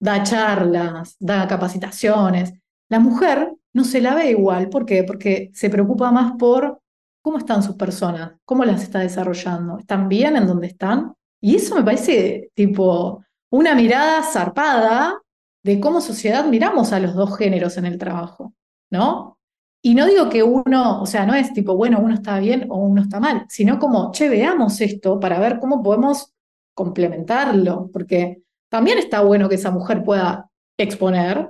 [0.00, 2.52] da charlas, da capacitaciones.
[2.88, 4.68] La mujer no se la ve igual.
[4.68, 5.04] ¿Por qué?
[5.04, 6.80] Porque se preocupa más por
[7.22, 9.78] cómo están sus personas, cómo las está desarrollando.
[9.78, 11.14] ¿Están bien en donde están?
[11.40, 15.20] Y eso me parece tipo una mirada zarpada
[15.64, 18.54] de cómo sociedad miramos a los dos géneros en el trabajo,
[18.90, 19.38] ¿no?
[19.82, 22.78] Y no digo que uno, o sea, no es tipo, bueno, uno está bien o
[22.78, 26.32] uno está mal, sino como, che, veamos esto para ver cómo podemos
[26.74, 31.48] complementarlo, porque también está bueno que esa mujer pueda exponer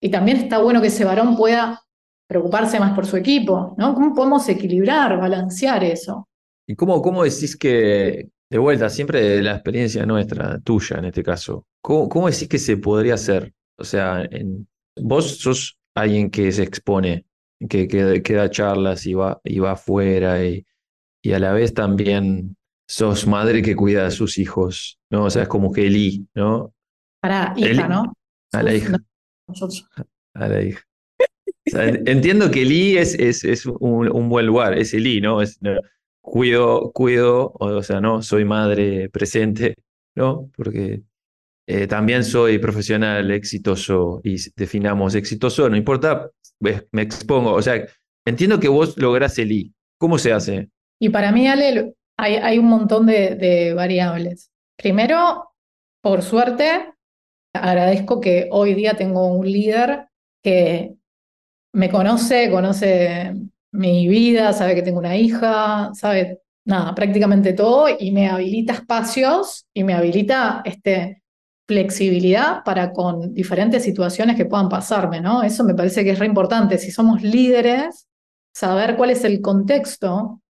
[0.00, 1.82] y también está bueno que ese varón pueda
[2.28, 3.94] preocuparse más por su equipo, ¿no?
[3.94, 6.28] ¿Cómo podemos equilibrar, balancear eso?
[6.68, 11.22] ¿Y cómo, cómo decís que, de vuelta, siempre de la experiencia nuestra, tuya en este
[11.22, 13.52] caso, ¿cómo, cómo decís que se podría hacer?
[13.78, 17.26] O sea, en, vos sos alguien que se expone,
[17.68, 20.66] que, que, da charlas y va, y va afuera y,
[21.22, 22.56] y, a la vez también
[22.88, 25.24] sos madre que cuida a sus hijos, ¿no?
[25.24, 26.74] O sea, es como que Eli, ¿no?
[27.20, 28.12] Para hija, ¿no?
[28.52, 28.96] A la hija.
[29.48, 29.88] nosotros.
[30.34, 30.82] A la hija.
[31.66, 34.94] O sea, en- entiendo que el I es, es, es un, un buen lugar, es
[34.94, 35.42] el I, ¿no?
[35.42, 35.80] Es, no,
[36.20, 39.74] cuido, cuido, o, o sea, no, soy madre presente,
[40.14, 40.50] ¿no?
[40.56, 41.02] Porque
[41.66, 47.84] eh, también soy profesional exitoso y definamos exitoso, no importa, ves, me expongo, o sea,
[48.24, 49.72] entiendo que vos lográs el I.
[49.98, 50.68] ¿Cómo se hace?
[51.00, 54.50] Y para mí, Ale, hay, hay un montón de, de variables.
[54.76, 55.50] Primero,
[56.02, 56.92] por suerte,
[57.52, 60.08] agradezco que hoy día tengo un líder
[60.42, 60.94] que
[61.72, 63.34] me conoce, conoce
[63.72, 69.66] mi vida, sabe que tengo una hija, sabe nada, prácticamente todo y me habilita espacios
[69.74, 71.22] y me habilita este,
[71.66, 75.42] flexibilidad para con diferentes situaciones que puedan pasarme, ¿no?
[75.42, 76.78] Eso me parece que es re importante.
[76.78, 78.06] Si somos líderes,
[78.54, 80.40] saber cuál es el contexto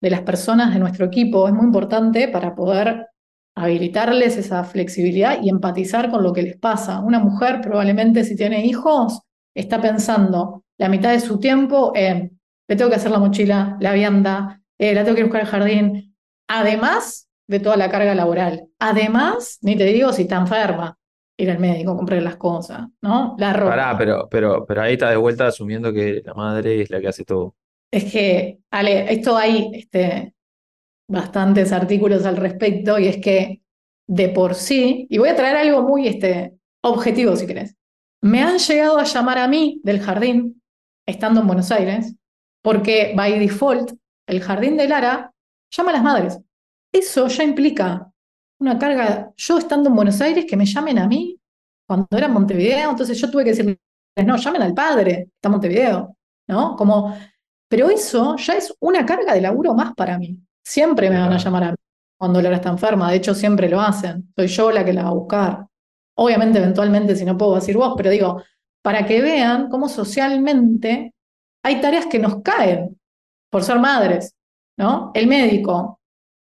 [0.00, 3.06] de las personas de nuestro equipo es muy importante para poder
[3.56, 7.00] habilitarles esa flexibilidad y empatizar con lo que les pasa.
[7.00, 9.22] Una mujer probablemente si tiene hijos
[9.54, 13.92] está pensando la mitad de su tiempo en le tengo que hacer la mochila, la
[13.94, 16.14] vianda, eh, la tengo que buscar al jardín,
[16.46, 18.68] además de toda la carga laboral.
[18.78, 20.96] Además, ni te digo si está enferma,
[21.36, 23.34] ir al médico, comprar las cosas, ¿no?
[23.38, 23.70] La ropa.
[23.70, 27.08] Pará, pero, pero, pero ahí está de vuelta asumiendo que la madre es la que
[27.08, 27.54] hace todo.
[27.90, 30.34] Es que, Ale, esto hay este,
[31.08, 33.62] bastantes artículos al respecto y es que
[34.06, 37.76] de por sí, y voy a traer algo muy este, objetivo si querés,
[38.22, 40.62] me han llegado a llamar a mí del jardín,
[41.06, 42.14] estando en Buenos Aires,
[42.62, 43.92] porque by default
[44.26, 45.32] el jardín de Lara
[45.70, 46.40] llama a las madres.
[46.92, 48.10] Eso ya implica
[48.60, 51.38] una carga, yo estando en Buenos Aires, que me llamen a mí
[51.86, 53.78] cuando era en Montevideo, entonces yo tuve que decirles,
[54.24, 56.16] no, llamen al padre, está en Montevideo,
[56.48, 56.76] ¿no?
[56.76, 57.14] Como
[57.68, 60.40] pero eso ya es una carga de laburo más para mí.
[60.64, 61.76] Siempre me van a llamar a mí
[62.16, 64.32] cuando Lara está enferma, de hecho siempre lo hacen.
[64.34, 65.66] Soy yo la que la va a buscar.
[66.16, 68.42] Obviamente, eventualmente, si no puedo decir vos, pero digo,
[68.82, 71.14] para que vean cómo socialmente
[71.62, 72.98] hay tareas que nos caen
[73.50, 74.34] por ser madres,
[74.76, 75.12] ¿no?
[75.14, 75.97] El médico,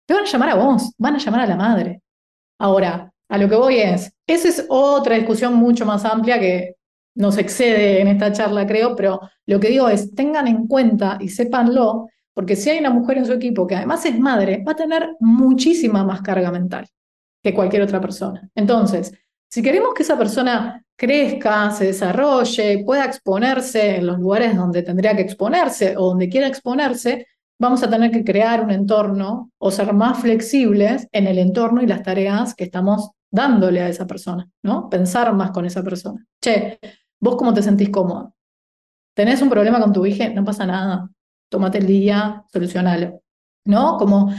[0.05, 2.01] te van a llamar a vos, van a llamar a la madre.
[2.59, 6.75] Ahora, a lo que voy es, esa es otra discusión mucho más amplia que
[7.15, 11.29] nos excede en esta charla, creo, pero lo que digo es, tengan en cuenta y
[11.29, 14.75] sépanlo, porque si hay una mujer en su equipo que además es madre, va a
[14.75, 16.87] tener muchísima más carga mental
[17.41, 18.49] que cualquier otra persona.
[18.55, 19.13] Entonces,
[19.49, 25.15] si queremos que esa persona crezca, se desarrolle, pueda exponerse en los lugares donde tendría
[25.15, 27.27] que exponerse o donde quiera exponerse,
[27.59, 31.87] vamos a tener que crear un entorno o ser más flexibles en el entorno y
[31.87, 34.89] las tareas que estamos dándole a esa persona, ¿no?
[34.89, 36.23] Pensar más con esa persona.
[36.41, 36.79] Che,
[37.19, 38.31] ¿vos cómo te sentís cómoda?
[39.15, 40.29] ¿Tenés un problema con tu hija?
[40.29, 41.09] No pasa nada.
[41.49, 43.21] Tómate el día, solucionalo.
[43.65, 43.97] ¿No?
[43.97, 44.33] Como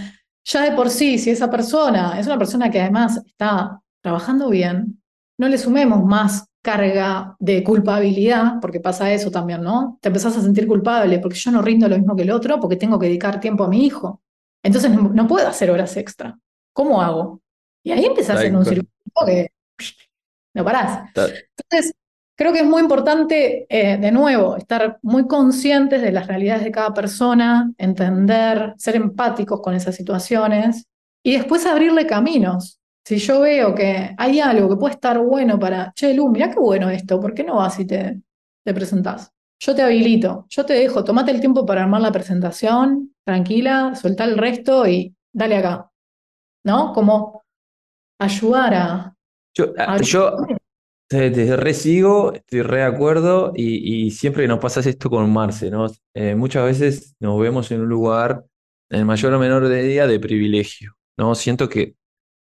[0.44, 5.03] ya de por sí, si esa persona es una persona que además está trabajando bien,
[5.38, 9.98] no le sumemos más carga de culpabilidad, porque pasa eso también, ¿no?
[10.00, 12.77] Te empezás a sentir culpable porque yo no rindo lo mismo que el otro, porque
[12.77, 14.22] tengo que dedicar tiempo a mi hijo.
[14.62, 16.38] Entonces no, puedo hacer horas extra.
[16.72, 17.42] ¿Cómo hago?
[17.85, 19.50] Y ahí empiezas en un circuito que
[20.55, 21.11] no parás.
[21.14, 21.94] Entonces,
[22.35, 26.70] creo que es muy importante, eh, de nuevo, estar muy conscientes de las realidades de
[26.70, 30.87] cada persona, entender, ser empáticos con esas situaciones
[31.22, 32.81] y después abrirle caminos.
[33.07, 36.59] Si yo veo que hay algo que puede estar bueno para, che, Lu, mirá qué
[36.59, 38.21] bueno esto, ¿por qué no vas y te,
[38.64, 39.31] te presentás?
[39.61, 44.25] Yo te habilito, yo te dejo, tomate el tiempo para armar la presentación, tranquila, soltá
[44.25, 45.90] el resto y dale acá.
[46.64, 46.93] ¿No?
[46.95, 47.43] Como
[48.19, 49.17] ayudar a,
[49.55, 50.37] Yo, a yo
[51.09, 55.71] te, te resigo, estoy re de acuerdo y, y siempre nos pasa esto con Marce,
[55.71, 55.87] ¿no?
[56.14, 58.45] Eh, muchas veces nos vemos en un lugar,
[58.90, 61.35] en mayor o menor medida, de privilegio, ¿no?
[61.35, 61.97] Siento que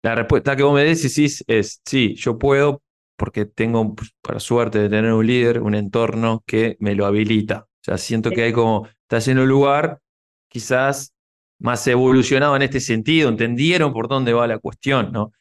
[0.07, 2.83] la respuesta que vos me decís es, sí, yo puedo
[3.17, 7.61] porque tengo, pues, para suerte, de tener un líder, un entorno que me lo habilita.
[7.67, 10.01] O sea, siento que hay como, estás en un lugar
[10.49, 11.15] quizás
[11.59, 15.33] más evolucionado en este sentido, entendieron por dónde va la cuestión, ¿no?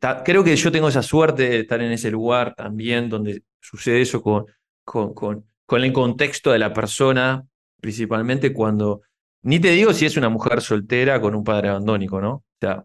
[0.00, 4.00] Ta- Creo que yo tengo esa suerte de estar en ese lugar también donde sucede
[4.02, 4.46] eso con,
[4.84, 7.46] con, con, con el contexto de la persona,
[7.80, 9.02] principalmente cuando,
[9.42, 12.32] ni te digo si es una mujer soltera con un padre abandónico, ¿no?
[12.36, 12.84] O sea,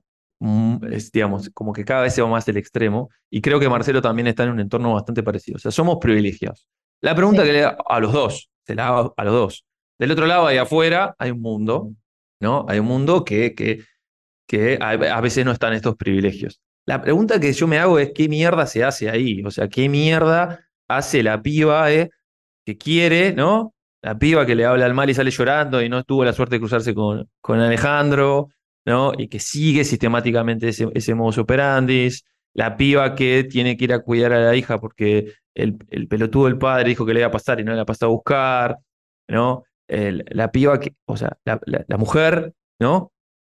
[0.91, 4.01] es, digamos, como que cada vez se va más del extremo, y creo que Marcelo
[4.01, 6.67] también está en un entorno bastante parecido, o sea, somos privilegiados.
[7.01, 7.47] La pregunta Sí.
[7.47, 9.65] que le hago a los dos, se la hago a los dos.
[9.97, 11.91] Del otro lado, ahí afuera, hay un mundo,
[12.39, 12.65] ¿no?
[12.69, 13.83] Hay un mundo que, que,
[14.47, 16.61] que a, a veces no están estos privilegios.
[16.85, 19.43] La pregunta que yo me hago es, ¿qué mierda se hace ahí?
[19.45, 22.09] O sea, ¿qué mierda hace la piba eh,
[22.65, 23.73] que quiere, ¿no?
[24.01, 26.55] La piba que le habla al mal y sale llorando y no tuvo la suerte
[26.55, 28.49] de cruzarse con, con Alejandro,
[28.85, 29.11] ¿no?
[29.17, 32.09] Y que sigue sistemáticamente ese, ese modus operandi.
[32.53, 36.45] La piba que tiene que ir a cuidar a la hija porque el, el pelotudo
[36.45, 38.77] del padre dijo que le iba a pasar y no le ha pasado a buscar,
[39.27, 39.63] ¿no?
[39.87, 43.11] El- la piba, que, o sea, la, la- la mujer, ¿no?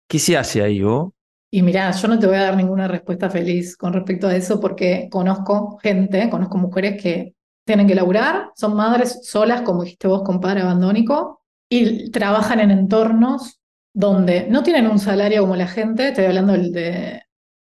[0.08, 1.12] ¿Qué se hace ahí, vos?
[1.50, 4.60] Y mirá, yo no te voy a dar ninguna respuesta feliz con respecto a eso
[4.60, 7.34] porque conozco gente, conozco mujeres que
[7.64, 12.70] tienen que laburar, son madres solas, como dijiste vos, con padre abandónico, y trabajan en
[12.70, 13.60] entornos
[13.96, 17.22] donde no tienen un salario como la gente, estoy hablando del, de-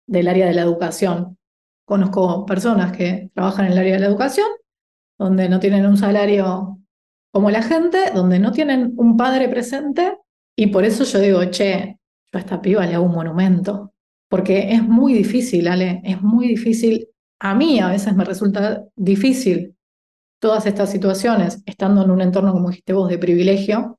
[0.09, 1.39] del área de la educación.
[1.87, 4.49] Conozco personas que trabajan en el área de la educación,
[5.19, 6.79] donde no tienen un salario
[7.33, 10.19] como la gente, donde no tienen un padre presente,
[10.57, 11.99] y por eso yo digo, che,
[12.33, 13.93] yo a esta piba le hago un monumento,
[14.29, 17.09] porque es muy difícil, Ale, es muy difícil.
[17.41, 19.77] A mí a veces me resulta difícil
[20.41, 23.99] todas estas situaciones, estando en un entorno, como dijiste vos, de privilegio,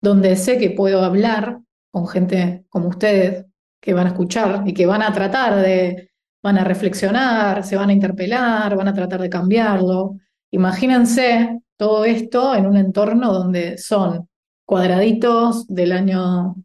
[0.00, 1.60] donde sé que puedo hablar
[1.90, 3.46] con gente como ustedes,
[3.80, 6.10] que van a escuchar y que van a tratar de,
[6.42, 10.16] van a reflexionar, se van a interpelar, van a tratar de cambiarlo.
[10.50, 14.28] Imagínense todo esto en un entorno donde son
[14.66, 16.56] cuadraditos del año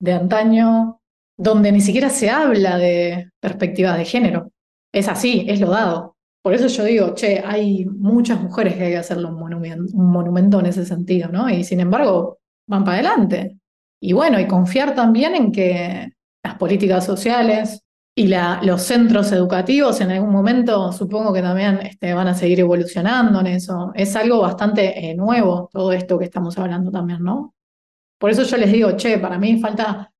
[0.00, 1.00] de antaño,
[1.36, 4.52] donde ni siquiera se habla de perspectivas de género.
[4.92, 6.16] Es así, es lo dado.
[6.42, 10.10] Por eso yo digo, che, hay muchas mujeres que hay que hacerle un monumento, un
[10.10, 11.48] monumento en ese sentido, ¿no?
[11.48, 13.58] Y sin embargo, van para adelante.
[14.00, 17.80] Y bueno, y confiar también en que las políticas sociales
[18.16, 23.40] y los centros educativos en algún momento supongo que también este, van a seguir evolucionando
[23.40, 23.92] en eso.
[23.94, 27.54] Es algo bastante eh, nuevo todo esto que estamos hablando también, ¿no?
[28.18, 30.12] Por eso yo les digo, che, para mí falta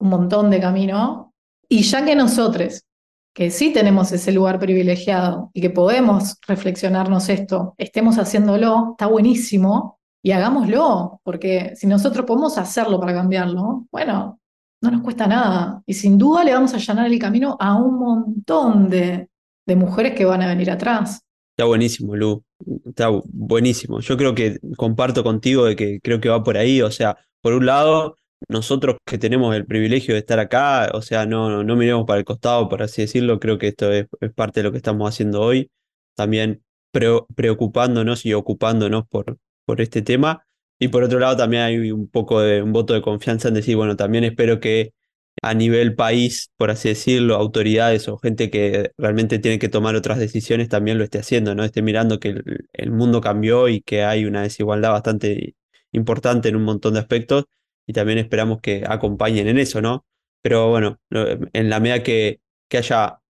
[0.00, 1.32] un montón de camino.
[1.68, 2.84] Y ya que nosotros,
[3.32, 10.00] que sí tenemos ese lugar privilegiado y que podemos reflexionarnos esto, estemos haciéndolo, está buenísimo
[10.22, 14.40] y hagámoslo, porque si nosotros podemos hacerlo para cambiarlo, bueno,
[14.80, 15.82] no nos cuesta nada.
[15.86, 19.28] Y sin duda le vamos a allanar el camino a un montón de,
[19.66, 21.22] de mujeres que van a venir atrás.
[21.56, 22.42] Está buenísimo, Lu.
[22.86, 24.00] Está bu- buenísimo.
[24.00, 26.80] Yo creo que comparto contigo de que creo que va por ahí.
[26.82, 28.16] O sea, por un lado,
[28.48, 32.24] nosotros que tenemos el privilegio de estar acá, o sea, no, no, miremos para el
[32.24, 33.38] costado, por así decirlo.
[33.38, 35.70] Creo que esto es, parte de lo que estamos haciendo hoy.
[36.16, 40.46] También preo- preocupándonos y ocupándonos por, por este tema.
[40.78, 43.76] Y por otro lado, también hay un poco de un voto de confianza en decir,
[43.76, 44.92] bueno, también espero que
[45.40, 50.18] a nivel país, por así decirlo, autoridades o gente que realmente tiene que tomar otras
[50.18, 51.64] decisiones también lo esté haciendo, ¿no?
[51.64, 52.40] Esté mirando que
[52.72, 55.54] el, mundo cambió y que hay una desigualdad bastante
[55.92, 57.44] importante en un montón de aspectos
[57.86, 60.06] y también esperamos que acompañen en eso, ¿no?
[60.42, 63.20] Pero bueno, en la medida que, que haya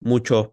[0.00, 0.50] muchos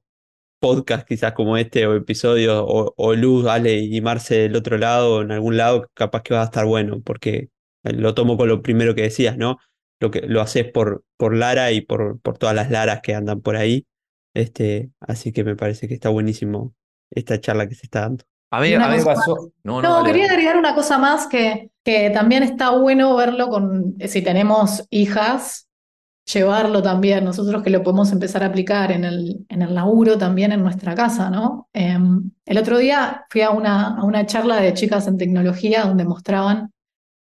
[0.59, 5.21] podcasts quizás como este o episodios o, o Luz, Ale y Marce del otro lado,
[5.21, 7.49] en algún lado, capaz que va a estar bueno, porque
[7.83, 9.57] lo tomo con lo primero que decías, ¿no?
[9.99, 13.41] Lo que lo haces por, por Lara y por, por todas las Laras que andan
[13.41, 13.85] por ahí.
[14.33, 16.73] Este, así que me parece que está buenísimo
[17.11, 18.25] esta charla que se está dando.
[18.51, 19.51] A mí, a mí pasó.
[19.63, 23.49] No, no, No, dale, quería agregar una cosa más que, que también está bueno verlo
[23.49, 25.68] con, si tenemos hijas,
[26.33, 30.51] llevarlo también, nosotros que lo podemos empezar a aplicar en el, en el laburo también
[30.51, 31.69] en nuestra casa, ¿no?
[31.73, 31.97] Eh,
[32.45, 36.71] el otro día fui a una, a una charla de chicas en tecnología donde mostraban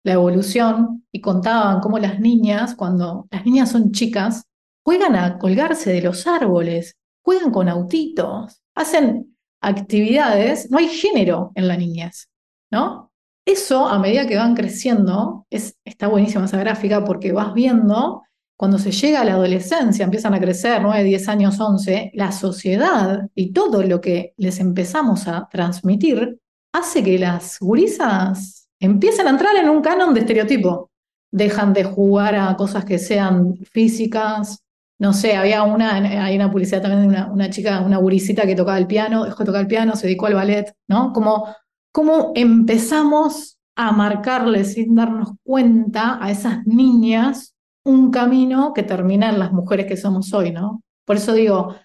[0.03, 4.45] la evolución y contaban cómo las niñas, cuando las niñas son chicas,
[4.83, 11.67] juegan a colgarse de los árboles, juegan con autitos, hacen actividades, no hay género en
[11.67, 12.29] la niñez,
[12.71, 13.11] ¿no?
[13.45, 18.23] Eso a medida que van creciendo, es, está buenísima esa gráfica porque vas viendo
[18.61, 23.27] cuando se llega a la adolescencia, empiezan a crecer 9, 10 años, 11, la sociedad
[23.33, 26.39] y todo lo que les empezamos a transmitir
[26.71, 30.91] hace que las gurisas empiecen a entrar en un canon de estereotipo.
[31.31, 34.59] Dejan de jugar a cosas que sean físicas.
[34.99, 38.77] No sé, había una, hay una publicidad también de una, chica, una gurisita que tocaba
[38.77, 41.13] el piano, dejó de tocar el piano, se dedicó al ballet, ¿no?
[41.13, 41.47] Como,
[41.91, 47.50] como empezamos a marcarle sin darnos cuenta a esas niñas
[47.83, 50.81] un camino que termina en las mujeres que somos hoy, ¿no?
[51.05, 51.75] Por eso digo,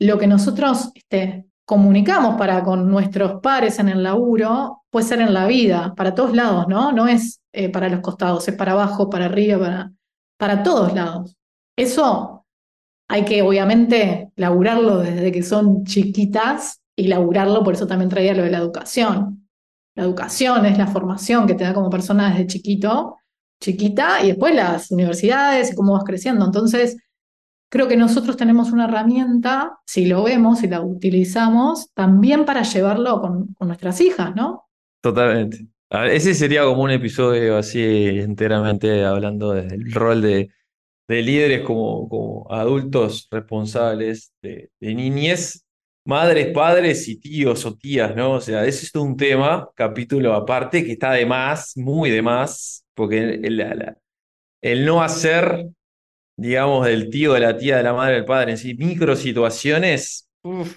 [0.00, 5.34] lo que nosotros este, comunicamos para con nuestros pares en el laburo puede ser en
[5.34, 6.92] la vida, para todos lados, ¿no?
[6.92, 9.92] No es eh, para los costados, es para abajo, para arriba, para,
[10.38, 11.36] para todos lados.
[11.76, 12.46] Eso
[13.08, 18.42] hay que obviamente laburarlo desde que son chiquitas y laburarlo, por eso también traía lo
[18.42, 19.48] de la educación.
[19.94, 23.16] La educación es la formación que te da como persona desde chiquito,
[23.60, 26.44] chiquita, y después las universidades y cómo vas creciendo.
[26.44, 26.96] Entonces,
[27.70, 33.20] creo que nosotros tenemos una herramienta, si lo vemos, si la utilizamos, también para llevarlo
[33.20, 34.68] con, nuestras hijas, ¿no?
[35.00, 35.66] Totalmente.
[35.90, 40.50] Ese sería como un episodio así enteramente hablando del rol de,
[41.08, 45.64] de líderes como, como adultos responsables de, de niñez
[46.08, 48.32] madres, padres y tíos o tías, ¿no?
[48.32, 52.82] O sea, ese es un tema, capítulo aparte, que está de más, muy de más,
[52.98, 53.96] porque el,
[54.60, 55.68] el no hacer,
[56.36, 60.28] digamos, del tío, de la tía, de la madre, del padre en sí, micro situaciones,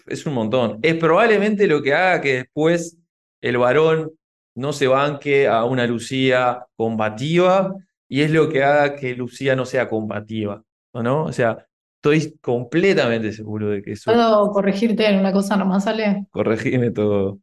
[0.06, 0.78] es un montón.
[0.84, 3.00] Es probablemente lo que haga que después
[3.42, 4.12] el varón
[4.56, 7.74] no se banque a una Lucía combativa
[8.08, 10.62] y es lo que haga que Lucía no sea combativa,
[10.94, 11.24] ¿no?
[11.24, 11.66] O sea,
[11.96, 14.12] estoy completamente seguro de que eso...
[14.12, 16.28] ¿Puedo corregirte en una cosa nomás, Ale?
[16.30, 17.40] Corregime todo.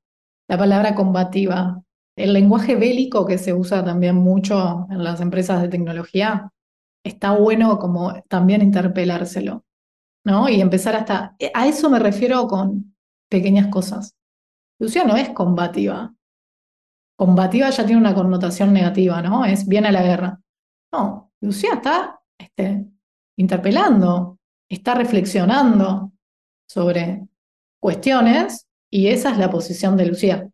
[0.47, 1.83] La palabra combativa.
[2.19, 6.51] El lenguaje bélico que se usa también mucho en las empresas de tecnología,
[7.05, 9.64] está bueno como también interpelárselo,
[10.25, 10.49] ¿no?
[10.49, 11.37] Y empezar hasta...
[11.55, 12.97] A eso me refiero con
[13.31, 14.16] pequeñas cosas.
[14.81, 16.12] Lucía no es combativa.
[17.16, 19.45] Combativa ya tiene una connotación negativa, ¿no?
[19.45, 20.41] Es viene a la guerra.
[20.93, 22.85] No, Lucía está este,
[23.37, 24.39] interpelando,
[24.69, 26.12] está reflexionando
[26.69, 27.29] sobre
[27.81, 30.51] cuestiones y esa es la posición de Lucía,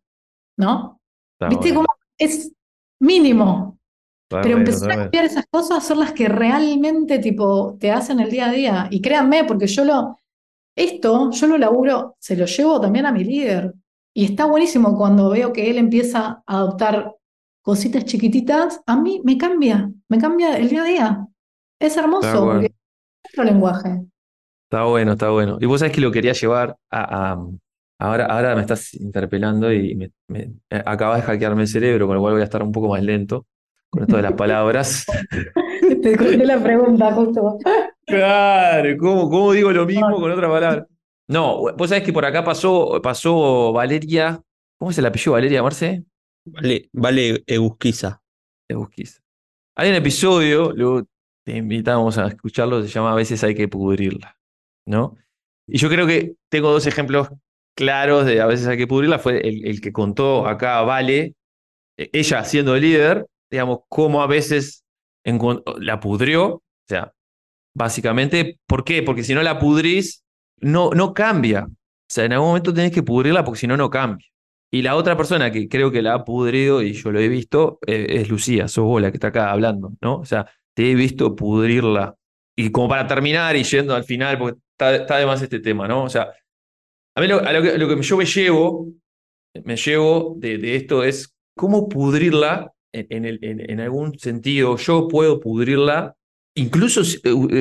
[0.57, 0.94] ¿no?
[1.49, 2.51] ¿Viste cómo es
[2.99, 3.75] mínimo?
[4.27, 8.49] pero empezar a cambiar esas cosas son las que realmente tipo, te hacen el día
[8.49, 8.87] a día.
[8.89, 10.17] Y créanme, porque yo lo,
[10.75, 13.73] esto, yo lo laburo, se lo llevo también a mi líder.
[14.13, 17.13] Y está buenísimo cuando veo que él empieza a adoptar
[17.61, 21.27] cositas chiquititas, a mí me cambia, me cambia el día a día.
[21.79, 24.05] Es hermoso, porque es otro lenguaje.
[24.69, 25.57] Está bueno, está bueno.
[25.59, 27.37] Y vos sabés que lo quería llevar a,
[28.05, 32.21] Ahora, ahora me estás interpelando y me, eh, acabas de hackearme el cerebro, con lo
[32.21, 33.47] cual voy a estar un poco más lento
[33.89, 35.07] con esto de las palabras.
[36.03, 37.57] Te conté la pregunta justo.
[38.05, 40.87] Claro, ¿cómo, ¿cómo, digo lo mismo con otra palabra?
[41.27, 44.39] No, vos sabés que por acá pasó, pasó Valeria.
[44.77, 46.03] ¿Cómo es el apellido Valeria, Marce?
[46.45, 48.21] Vale, vale Egusquiza.
[48.67, 49.19] Egusquiza.
[49.75, 51.07] Hay un episodio, luego
[51.43, 54.37] te invitamos a escucharlo, se llama A veces hay que pudrirla,
[54.85, 55.15] ¿no?
[55.65, 57.29] Y yo creo que tengo dos ejemplos
[57.75, 59.19] claros de a veces hay que pudrirla.
[59.19, 61.35] Fue el, que contó acá Vale,
[61.97, 64.83] e, ella siendo líder, digamos, cómo a veces
[65.23, 66.55] la pudrió.
[66.55, 67.11] O sea,
[67.75, 69.03] básicamente, ¿por qué?
[69.03, 70.23] Porque si no la pudrís,
[70.59, 71.65] no, no cambia.
[71.65, 74.27] O sea, en algún momento tenés que pudrirla porque si no, no cambia.
[74.71, 77.79] Y la otra persona que creo que la ha pudrido, y yo lo he visto,
[77.87, 80.17] eh, es Lucía, sos vos la que está acá hablando, ¿no?
[80.17, 82.15] O sea, te he visto pudrirla.
[82.57, 86.03] Y como para terminar y yendo al final, porque está, está este tema, ¿no?
[86.03, 86.29] O sea,
[87.15, 88.87] a mí lo, que, yo me llevo,
[89.63, 94.75] me llevo de, esto es cómo pudrirla en, algún sentido.
[94.75, 96.15] Yo puedo pudrirla,
[96.55, 97.01] incluso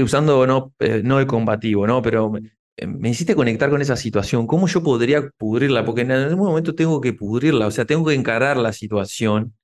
[0.03, 2.03] usando no, eh, no el combativo, ¿no?
[2.03, 2.33] Pero
[2.77, 4.49] eh, me hiciste conectar con esa situación.
[4.49, 5.85] ¿Cómo yo podría pudrirla?
[5.85, 9.55] Porque en algún momento tengo que pudrirla, o sea, tengo que encarar la situación.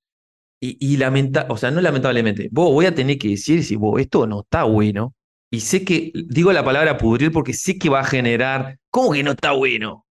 [0.62, 1.02] Y, y
[1.48, 4.64] o sea, no lamentablemente, vos voy a tener que decir si vos, esto no está
[4.64, 5.14] bueno.
[5.50, 9.22] Y sé que, digo la palabra pudrir porque sé que va a generar, ¿cómo que
[9.22, 10.06] no está bueno?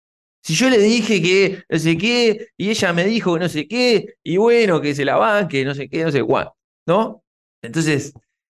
[0.42, 3.66] Si yo le dije que no sé qué, y ella me dijo que no sé
[3.68, 6.56] qué, y bueno, que se la banque, no sé qué, no sé cuánto,
[6.86, 7.22] ¿no?
[7.62, 8.14] Entonces,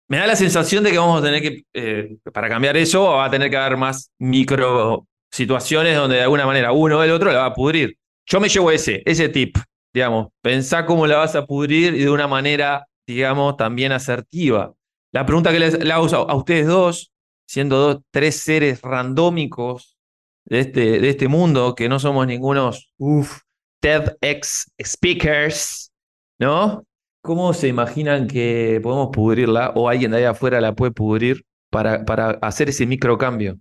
[0.08, 3.26] me da la sensación de que vamos a tener que, eh, para cambiar eso, va
[3.26, 7.32] a tener que haber más micro situaciones donde de alguna manera uno o el otro
[7.32, 7.96] la va a pudrir.
[8.26, 9.56] Yo me llevo ese, ese tip,
[9.92, 14.74] digamos, pensá cómo la vas a pudrir y de una manera, digamos, también asertiva.
[15.12, 17.12] La pregunta que les, hago a ustedes dos,
[17.46, 19.96] siendo dos, tres seres randómicos
[20.44, 23.40] de este, de este mundo, que no somos ningunos uf,
[23.80, 25.92] TEDx speakers,
[26.38, 26.84] ¿no?
[27.22, 32.04] ¿Cómo se imaginan que podemos pudrirla o alguien de ahí afuera la puede pudrir para,
[32.04, 33.58] para hacer ese microcambio,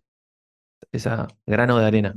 [0.91, 2.15] esa grano de arena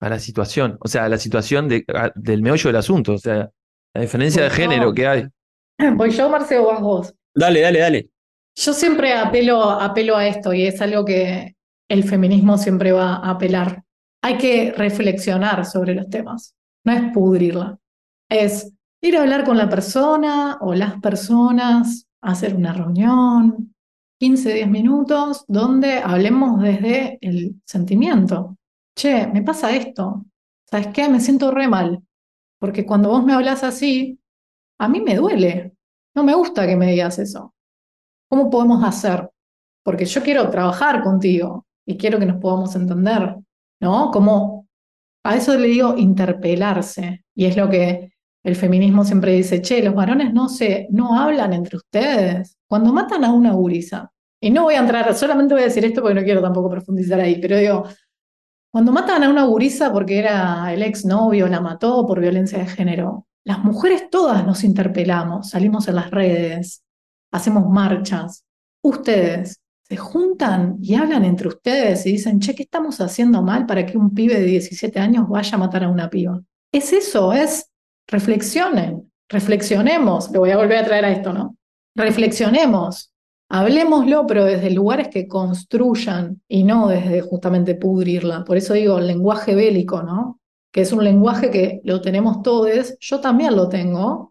[0.00, 0.78] a la situación?
[0.80, 3.50] O sea, a la situación de, del meollo del asunto, o sea,
[3.94, 5.28] la diferencia de género que hay.
[5.94, 7.14] ¿Voy yo, Marcelo, o vos?
[7.34, 8.10] Dale, dale, dale.
[8.62, 11.56] Yo siempre apelo, apelo a esto y es algo que
[11.88, 13.84] el feminismo siempre va a apelar.
[14.22, 16.54] Hay que reflexionar sobre los temas,
[16.84, 17.78] no es pudrirla,
[18.28, 23.74] es ir a hablar con la persona o las personas, hacer una reunión,
[24.18, 28.58] 15, 10 minutos, donde hablemos desde el sentimiento.
[28.94, 30.26] Che, me pasa esto,
[30.70, 31.08] ¿sabes qué?
[31.08, 32.02] Me siento re mal,
[32.58, 34.20] porque cuando vos me hablas así,
[34.78, 35.72] a mí me duele,
[36.14, 37.54] no me gusta que me digas eso.
[38.30, 39.28] ¿Cómo podemos hacer?
[39.82, 43.36] Porque yo quiero trabajar contigo y quiero que nos podamos entender,
[43.80, 44.10] ¿no?
[44.12, 44.68] Como
[45.24, 48.12] a eso le digo interpelarse y es lo que
[48.44, 52.56] el feminismo siempre dice, che, los varones no se, no hablan entre ustedes.
[52.68, 54.10] Cuando matan a una gurisa,
[54.40, 57.20] y no voy a entrar, solamente voy a decir esto porque no quiero tampoco profundizar
[57.20, 57.84] ahí, pero digo,
[58.72, 63.26] cuando matan a una gurisa porque era el exnovio, la mató por violencia de género,
[63.44, 66.82] las mujeres todas nos interpelamos, salimos en las redes,
[67.30, 68.44] hacemos marchas.
[68.82, 69.60] Ustedes
[69.90, 73.98] se juntan y hablan entre ustedes y dicen, che, ¿qué estamos haciendo mal para que
[73.98, 76.40] un pibe de 17 años vaya a matar a una piba?
[76.72, 77.68] Es eso, es
[78.06, 81.56] reflexionen, reflexionemos, le voy a volver a traer a esto, ¿no?
[81.96, 83.12] Reflexionemos,
[83.48, 88.44] hablemoslo, pero desde lugares que construyan y no desde justamente pudrirla.
[88.44, 90.40] Por eso digo, el lenguaje bélico, ¿no?
[90.72, 94.29] Que es un lenguaje que lo tenemos todos, yo también lo tengo,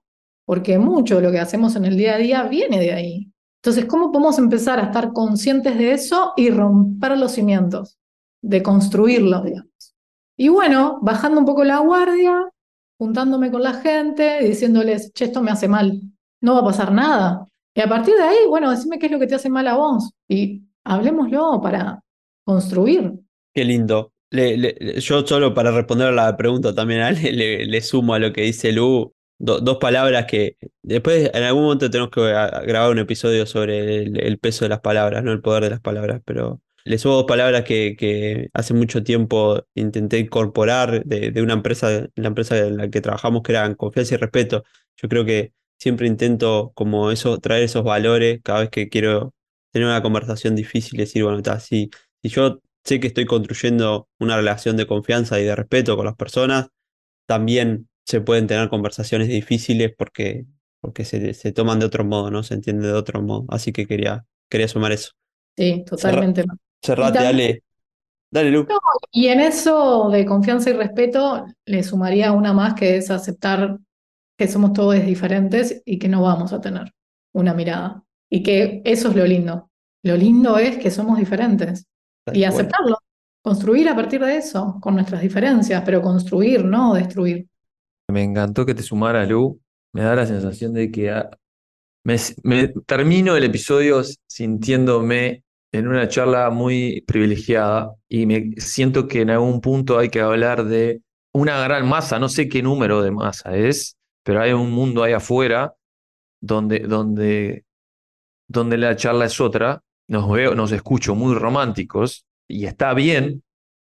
[0.50, 3.32] porque mucho de lo que hacemos en el día a día viene de ahí.
[3.62, 8.00] Entonces, ¿cómo podemos empezar a estar conscientes de eso y romper los cimientos,
[8.42, 9.96] de construirlos, digamos?
[10.36, 12.50] Y bueno, bajando un poco la guardia,
[12.98, 16.02] juntándome con la gente, diciéndoles, che, esto me hace mal,
[16.42, 17.48] no va a pasar nada.
[17.76, 19.76] Y a partir de ahí, bueno, decime qué es lo que te hace mal a
[19.76, 22.02] vos y hablemoslo para
[22.44, 23.14] construir.
[23.54, 24.14] Qué lindo.
[24.32, 28.72] yo solo para responder a la pregunta también, le, le, sumo a lo que dice
[28.72, 34.40] Lu dos palabras que después en algún momento tenemos que grabar un episodio sobre el,
[34.40, 37.64] peso de las palabras, no el poder de las palabras, pero le sumo dos palabras
[37.64, 43.42] que, hace mucho tiempo intenté incorporar de, una empresa, la empresa en la que trabajamos,
[43.44, 44.64] que eran confianza y respeto.
[44.98, 49.34] Yo creo que siempre intento como eso, traer esos valores cada vez que quiero
[49.72, 51.90] tener una conversación difícil y decir, bueno, está, si,
[52.22, 56.16] si yo sé que estoy construyendo una relación de confianza y de respeto con las
[56.16, 56.68] personas,
[57.26, 60.48] también se pueden tener conversaciones difíciles porque,
[60.82, 62.42] porque se, toman de otro modo, ¿no?
[62.42, 63.46] Se entiende de otro modo.
[63.50, 65.12] Así que quería, quería sumar eso.
[65.56, 66.44] Sí, totalmente.
[66.82, 67.64] cerrate, dale.
[68.32, 68.66] Dale, Lu.
[69.12, 73.78] y en eso de confianza y respeto, le sumaría una más que es aceptar
[74.38, 76.92] que somos todos diferentes y que no vamos a tener
[77.34, 78.04] una mirada.
[78.28, 79.70] Y que eso es lo lindo.
[80.02, 81.86] Lo lindo es que somos diferentes
[82.34, 82.98] y aceptarlo.
[83.44, 87.49] Construir a partir de eso, con nuestras diferencias, pero construir, no destruir.
[88.10, 89.60] Me encantó que te sumara, Lu.
[89.94, 91.30] Me da la sensación de que ah,
[92.04, 92.18] me,
[92.86, 99.62] termino el episodio sintiéndome en una charla muy privilegiada y me siento que en algún
[99.62, 101.02] punto hay que hablar de
[101.34, 105.14] una gran masa, no sé qué número de masa es, pero hay un mundo ahí
[105.14, 105.76] afuera
[106.42, 107.66] donde, donde,
[108.48, 113.44] donde la charla es otra, nos veo, nos escucho muy románticos y está bien,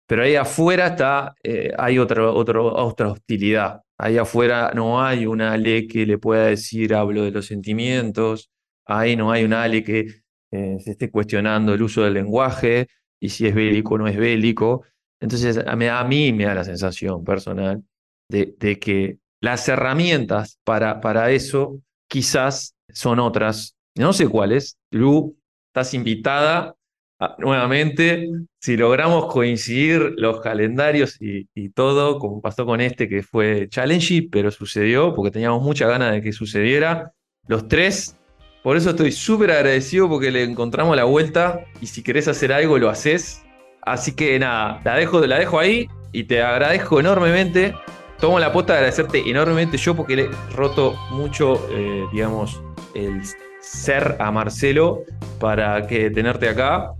[0.06, 3.82] pero ahí afuera está, eh, hay otra, hostilidad.
[3.98, 8.50] Ahí afuera no hay un Ale que le pueda decir hablo de los sentimientos,
[8.84, 10.06] ahí no hay un Ale que
[10.52, 12.88] eh, se esté cuestionando el uso del lenguaje
[13.20, 14.84] y si es bélico o no es bélico.
[15.20, 17.82] Entonces a mí, a mí me da la sensación personal
[18.28, 24.78] de, de que las herramientas para, para eso quizás son otras, no sé cuáles.
[24.90, 25.36] Lu,
[25.68, 26.74] estás invitada
[27.38, 28.28] nuevamente,
[28.60, 34.50] si logramos coincidir los calendarios y, todo, como pasó con este que fue challenging, pero
[34.50, 37.12] sucedió porque teníamos mucha ganas de que sucediera,
[37.48, 38.16] los tres.
[38.62, 42.78] Por eso estoy súper agradecido porque le encontramos la vuelta y si querés hacer algo
[42.78, 43.42] lo haces.
[43.82, 47.74] Así que nada, la dejo, la dejo ahí y te agradezco enormemente.
[48.18, 52.60] Tomo la posta de agradecerte enormemente yo porque le he roto mucho, eh, digamos,
[52.94, 53.22] el
[53.66, 55.02] ser a Marcelo
[55.40, 56.92] para que tenerte acá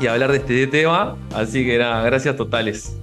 [0.00, 1.16] y hablar de este tema.
[1.34, 2.96] Así que nada, gracias totales.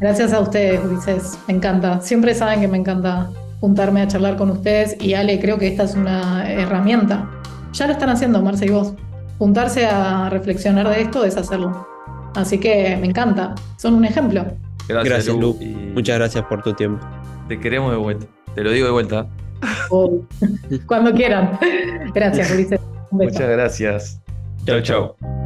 [0.00, 1.38] Gracias a ustedes, Ulises.
[1.46, 2.00] Me encanta.
[2.00, 3.30] Siempre saben que me encanta
[3.60, 7.30] juntarme a charlar con ustedes y Ale, creo que esta es una herramienta.
[7.72, 8.94] Ya lo están haciendo, Marce y vos.
[9.38, 11.86] Juntarse a reflexionar de esto es hacerlo.
[12.34, 13.54] Así que me encanta.
[13.76, 14.44] Son un ejemplo.
[14.88, 15.56] Gracias, Lu.
[15.94, 17.06] Muchas gracias por tu tiempo.
[17.48, 18.26] Te queremos de vuelta.
[18.54, 19.28] Te lo digo de vuelta.
[20.86, 21.58] Cuando quieran.
[22.14, 22.80] Gracias, Ulises.
[23.10, 24.20] Muchas gracias.
[24.64, 25.41] Chao, chao.